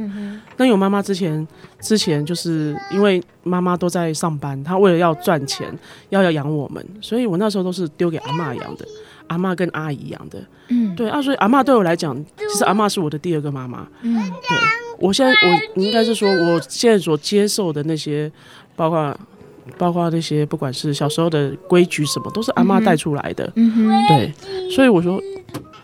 [0.58, 1.48] 那、嗯、有妈妈之前，
[1.80, 5.66] 之前就是因为妈妈都在上班，她为了要赚钱，
[6.10, 8.86] 要要养我们，所以我那时候都是丢给阿妈养的，
[9.28, 10.38] 阿妈跟阿姨养的。
[10.68, 13.88] 嗯，对啊，所以阿妈对我来讲，其实阿妈是我的第二个妈妈。
[14.02, 14.58] 嗯，对，
[15.02, 18.30] 我现在我应该是说，我现在所接受的那些，
[18.76, 19.14] 包括。
[19.78, 23.50] 包括那些，不管是小时候的规矩什么，都是阿妈带出来的。
[23.54, 24.32] 嗯哼，对，
[24.68, 25.22] 所以我说，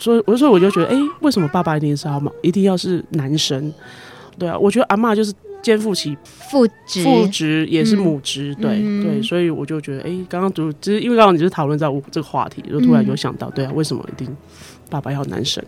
[0.01, 3.73] 所以我说，我就觉得，哎、欸，为什么爸爸一定是阿嬷，一定要是男生？
[4.37, 6.19] 对啊，我觉得阿妈就是肩负起
[6.51, 8.53] 父职，父职也是母职。
[8.59, 14.37] 嗯、对、嗯、对，所以我就觉得，哎、欸，刚刚就只是因为刚刚你就是讨论到我这个话题，就突然有想到，对啊，为什么一定
[14.91, 15.65] 爸爸要男生？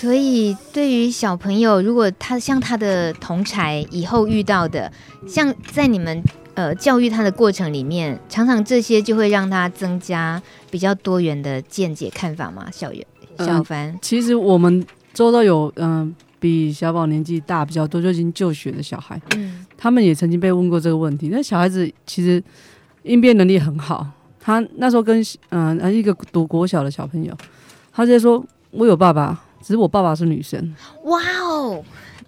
[0.00, 4.90] 所以对于小朋友，如果他像他的同才以后遇到的，
[5.28, 6.22] 像在你们。
[6.54, 12.68] 呃，教育他的过程里面，常常这些就会让他增加比较多元的见解看法嘛。
[12.70, 13.06] 小袁、
[13.38, 14.84] 小凡、嗯，其实我们
[15.14, 21.28] 周遭有嗯、呃，比小宝年纪大比较多就已经就学的小孩，嗯，他们也曾经被问过这个问题。
[21.28, 22.42] 那小孩子其实
[23.04, 24.06] 应变能力很好。
[24.38, 27.34] 他那时候跟嗯、呃、一个读国小的小朋友，
[27.92, 31.84] 他就说：“我有爸爸，只是我爸爸是女生。”哇哦，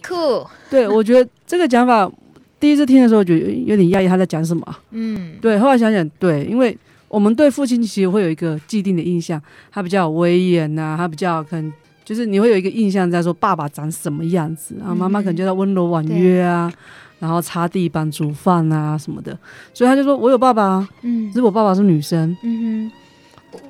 [0.06, 0.46] 酷！
[0.70, 2.10] 对，我觉得这个讲法
[2.58, 4.76] 第一次听的时候，觉得有点讶异，他在讲什么？
[4.90, 5.58] 嗯，对。
[5.58, 6.76] 后来想想，对，因为
[7.08, 11.72] 我们对父亲其实会有一个既定的印象，他比较威严呐、啊，他比较可能
[12.04, 16.72] 就是你会有一个印象在说爸爸长什么样子，然后妈妈可能就在温柔婉约啊。
[16.74, 16.78] 嗯
[17.22, 19.38] 然后擦地板、煮饭啊什么的，
[19.72, 22.92] 所以他就说：“我有爸爸，啊嗯，只是我爸爸是女生。”嗯哼，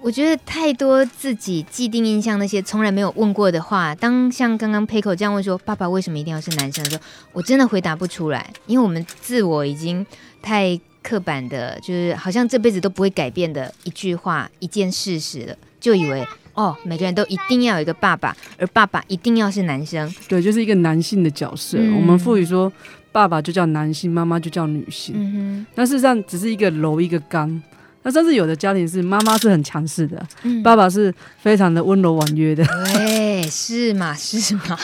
[0.01, 7.03] 我觉得太多自己既定印象那些从来没有问过的话，当像刚刚 Peiko 这样问说：“爸爸为什么一定要是男生？”的时候，
[7.33, 10.05] 我真的回答不出来，因为我们自我已经
[10.41, 21.79] 太刻板的，就是好像这辈子都不会改变的一句话、一件事实了，就以为 哦，每个人都一定要有一个爸爸，而爸爸一定要是男生，对，就是一个男性的角色。
[21.79, 22.73] 嗯、我们赋予说。
[23.13, 25.15] 爸爸就叫男性，妈妈就叫女性。
[25.15, 27.63] 嗯哼，但事实上只是一个柔一个刚。
[28.03, 32.65] 那甚至有的家庭是妈妈是很强势的，嗯、爸爸是非常的温柔婉约的。
[32.95, 34.79] 对，是嘛是嘛。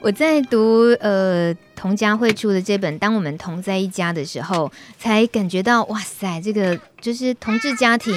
[0.00, 8.14] 我在读呃童家慧出的这本《当我们同在一家》的时候，才感觉到哇塞，这个就是同志家庭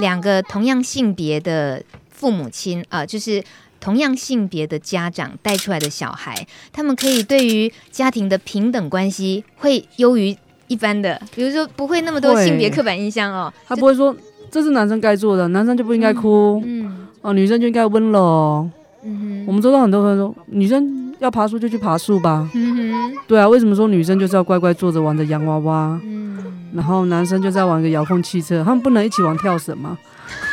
[0.00, 3.42] 两个同样性别的父母亲啊、呃，就是。
[3.80, 10.34] 同样性别的家长带出来的小孩，他们可以对于家庭的平等关系会优于
[10.68, 13.52] 一般的，比如说不会那么多性别刻板印象哦。
[13.66, 14.14] 他不会说
[14.50, 18.68] 这是男生该做的，男生就不应该哭，嗯，嗯哦，女生就应该温柔。
[19.02, 22.48] 嗯哼，我们周到很多朋友说，女生要爬树就去爬树吧。
[22.54, 26.00] 嗯哼，对啊，为什么说女生就是要乖乖坐着玩着洋娃娃？
[26.04, 26.38] 嗯，
[26.74, 29.98] 然后男生就在玩个遥控汽车，他们不能一起玩跳绳吗？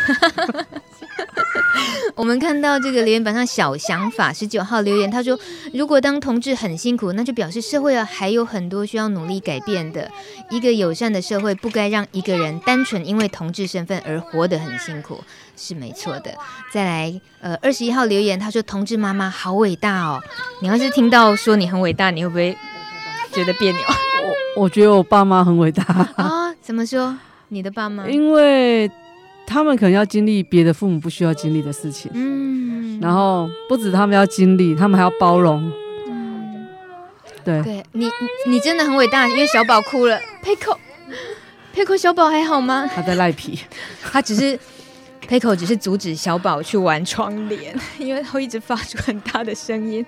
[2.15, 5.39] 我们看到这个留言板上小想法十九号留言，他说
[5.73, 10.09] ：“如果当同志很辛苦，那就表示社会啊还有很多需要努力改变的。
[10.49, 15.23] 一个友善的社会不该让一个人单纯因为同志身份而活得很辛苦，
[15.55, 16.32] 是没错的。”
[16.71, 20.21] 再来，呃，二十一号留言，他说：“同志妈妈好伟大哦！
[20.61, 22.55] 你要是听到说你很伟大，你会不会
[23.32, 23.82] 觉得别扭？”
[24.57, 25.84] 我我觉得我爸妈很伟大
[26.15, 26.53] 啊。
[26.61, 27.17] 怎么说？
[27.47, 28.07] 你的爸妈？
[28.07, 28.91] 因为。
[29.51, 35.69] 他们可能要经历别的父母不需要经历的事情，嗯，然后不止他们要经历，他们还要包容，
[36.07, 36.65] 嗯，
[37.43, 38.09] 对，对你，
[38.47, 42.89] 你真的很伟大，因为小宝哭了，Peiko，Peiko 小宝还好吗？
[42.95, 43.59] 他在赖皮，
[44.01, 44.57] 他只是。
[45.28, 50.05] Peiko 只是阻止小宝去玩窗帘， 因为他会一直发出很大的声音。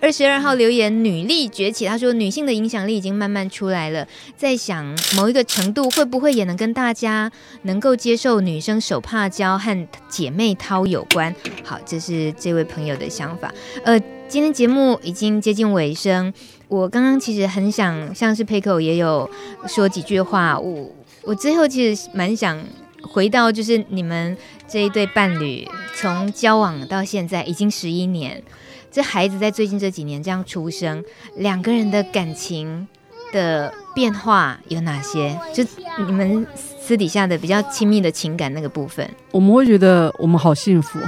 [0.00, 4.06] 二十二号留言，女力崛起，他说女性的影响力已经慢慢出来了，
[4.36, 4.86] 在想
[5.16, 7.30] 某一个程度会不会也能跟大家
[7.62, 11.34] 能够接受女生手帕交和姐妹掏有关？
[11.64, 13.52] 好，这是这位朋友的想法。
[13.82, 13.98] 呃，
[14.28, 16.32] 今天节目已经接近尾声，
[16.68, 19.28] 我刚刚其实很想，像是 Peiko 也有
[19.66, 20.88] 说几句话，我
[21.22, 22.62] 我最后其实蛮想。
[23.02, 24.36] 回到就是你们
[24.68, 28.42] 这一对伴侣，从交往到现在已经十一年，
[28.90, 31.04] 这孩子在最近这几年这样出生，
[31.36, 32.86] 两个人的感情
[33.32, 35.38] 的变化有哪些？
[35.52, 35.64] 就
[36.04, 40.98] 你们私底下的比较亲密的情感那个部分，我们会觉得我们好幸福。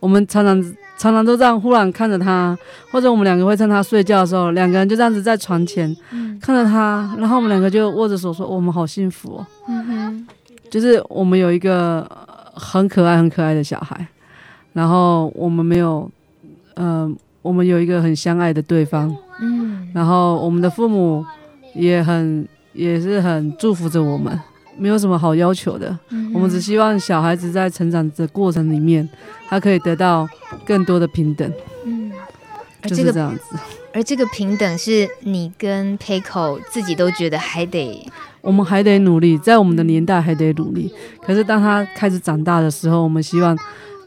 [0.00, 0.60] 我们常常
[0.98, 2.58] 常常都这样，忽然看着他，
[2.90, 10.28] 或者我们两个会趁他睡觉的时候，两个人就这样子在床前、嗯、看着他，然后我们两个就握着手说：“我们好幸福哦。”嗯哼。
[10.72, 12.00] 就是我们有一个
[12.54, 14.06] 很可爱、很可爱的小孩，
[14.72, 16.10] 然后我们没有，
[16.76, 21.22] 嗯、呃，我们有一个很相爱的对方，嗯，然后我们的父母
[21.74, 24.40] 也很也是很祝福着我们，
[24.78, 29.06] 没有什么好要求的，嗯，我们只希望小孩子在成长的过程里面，
[29.50, 30.26] 他可以得到
[30.64, 31.52] 更多的平等，
[31.84, 32.10] 嗯，
[32.84, 33.58] 就是这样子。
[33.92, 38.10] 而这个平等是你跟 Peiko 自己都觉得还得。
[38.42, 40.92] 我们还得努力，在我们的年代还得努力。
[41.24, 43.56] 可是当他开始长大的时候，我们希望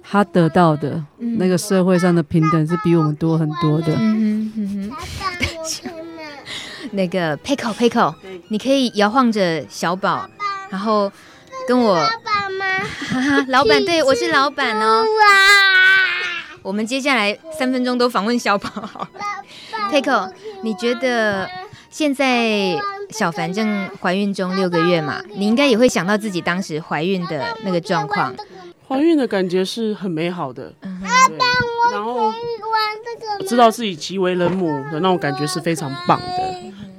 [0.03, 3.95] 他得到的那个社会上的平等是比我们多很多的。
[3.97, 4.95] 嗯哼嗯哼。
[6.91, 8.13] 那个 Peiko Peiko，
[8.49, 10.29] 你可以摇晃着小宝，
[10.69, 11.11] 然后
[11.67, 11.95] 跟我。
[13.07, 15.03] 哈哈，老板，对，我是老板哦。
[16.61, 18.69] 我们接下来三分钟都访问小宝。
[19.91, 20.29] Peiko，
[20.63, 21.49] 你觉得
[21.95, 22.77] 现在？
[23.11, 28.35] 小凡正怀孕中六个月嘛，你应该也会想到自己当时怀孕的那个状况。
[28.85, 31.01] 怀孕的感觉是很美好的，嗯、
[31.93, 32.33] 然后
[33.47, 36.25] 知道自己即为人母的那种感觉是非常棒的。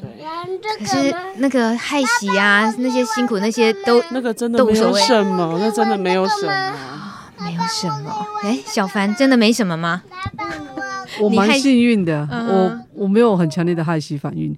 [0.01, 6.73] 对，可是那个害喜啊，那些辛苦那些都那个真的没有什么，那真的没有什么，
[7.45, 8.27] 没有什么。
[8.45, 10.03] 哎，小凡真的没什么吗？
[11.21, 14.57] 我蛮幸运的，我我没有很强烈的害喜反应。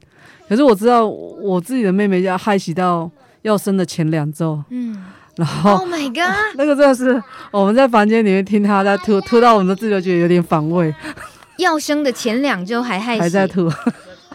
[0.48, 3.10] 可是我知道我自己的妹妹要害喜到
[3.42, 4.96] 要生的前两周，嗯，
[5.36, 10.94] 然后 Oh my God， 那个真的是我们在房间里面听她在吐，吐到我们都自己都觉得有点反胃。
[11.58, 13.70] 要生的前两周还害还在吐。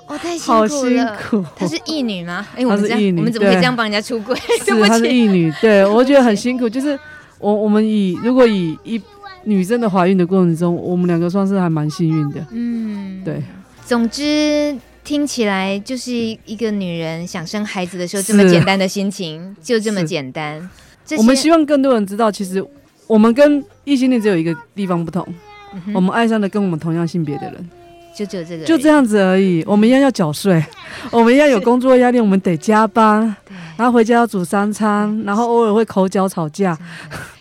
[0.06, 0.60] 哦，太辛苦了。
[0.60, 1.46] 好辛苦。
[1.56, 2.46] 她是义女吗？
[2.54, 4.36] 哎、欸，她是义女，我们怎么可以这样帮人家出柜？
[4.66, 5.52] 是， 她是义女。
[5.62, 6.68] 对，我觉得很辛苦。
[6.68, 7.00] 就是
[7.40, 9.02] 我我们以如果以一
[9.46, 12.46] 女生的怀孕的过程中，我们两个算是还蛮幸运的。
[12.52, 13.42] 嗯，对。
[13.86, 20.70] 总之听起来就是一个女人想生孩子的时候这么简单的心情，就这么简单。
[21.18, 22.66] 我们希望更多人知道，其实
[23.08, 25.26] 我们跟异性恋只有一个地方不同，
[25.74, 27.70] 嗯、我们爱上了跟我们同样性别的人。
[28.16, 29.64] 就只有这个，就这样子而已。
[29.66, 30.64] 我们一样要缴税，
[31.10, 33.36] 我们一样有工作压力，我们得加班，
[33.76, 36.78] 然后回家要煮三餐，然后偶尔会口角吵架。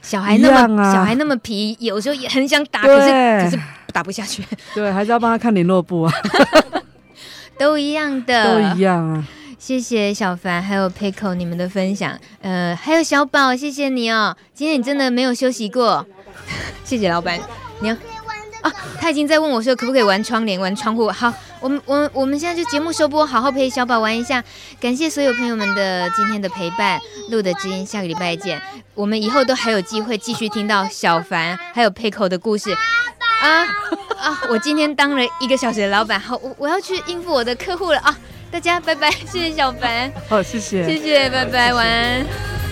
[0.00, 4.42] 小孩那么、啊、小孩那么皮，有时候也很想打，可是可是打不下去。
[4.74, 6.12] 对，还是要帮他看联络簿啊。
[7.62, 9.24] 都一样的，都一样啊。
[9.56, 14.36] 谢谢小凡还有 Pico 你们的分享，呃，还有小宝，谢谢你哦。
[14.52, 16.04] 今天你真的没有休息过，
[16.82, 17.38] 谢谢老板，
[17.80, 17.96] 你要。
[18.62, 21.10] 啊，他已经在问我说可不可以玩窗帘、玩窗户。
[21.10, 24.42] 好，我们我们我们现在就节目收播，好好陪小宝玩一下。
[24.80, 27.00] 感谢所有朋友们的今天的陪伴，
[27.30, 28.62] 录的知音，下个礼拜见。
[28.94, 32.72] 我们以后都还有机会继续听到小凡还有佩口的故事。
[33.42, 33.64] 啊
[34.20, 34.40] 啊！
[34.48, 38.16] 我今天当了一个小时的老板，好，我我要去应付我的客户了啊！
[38.52, 40.12] 大家拜拜，谢谢小凡。
[40.28, 42.71] 好，谢谢，谢谢，拜拜，晚安。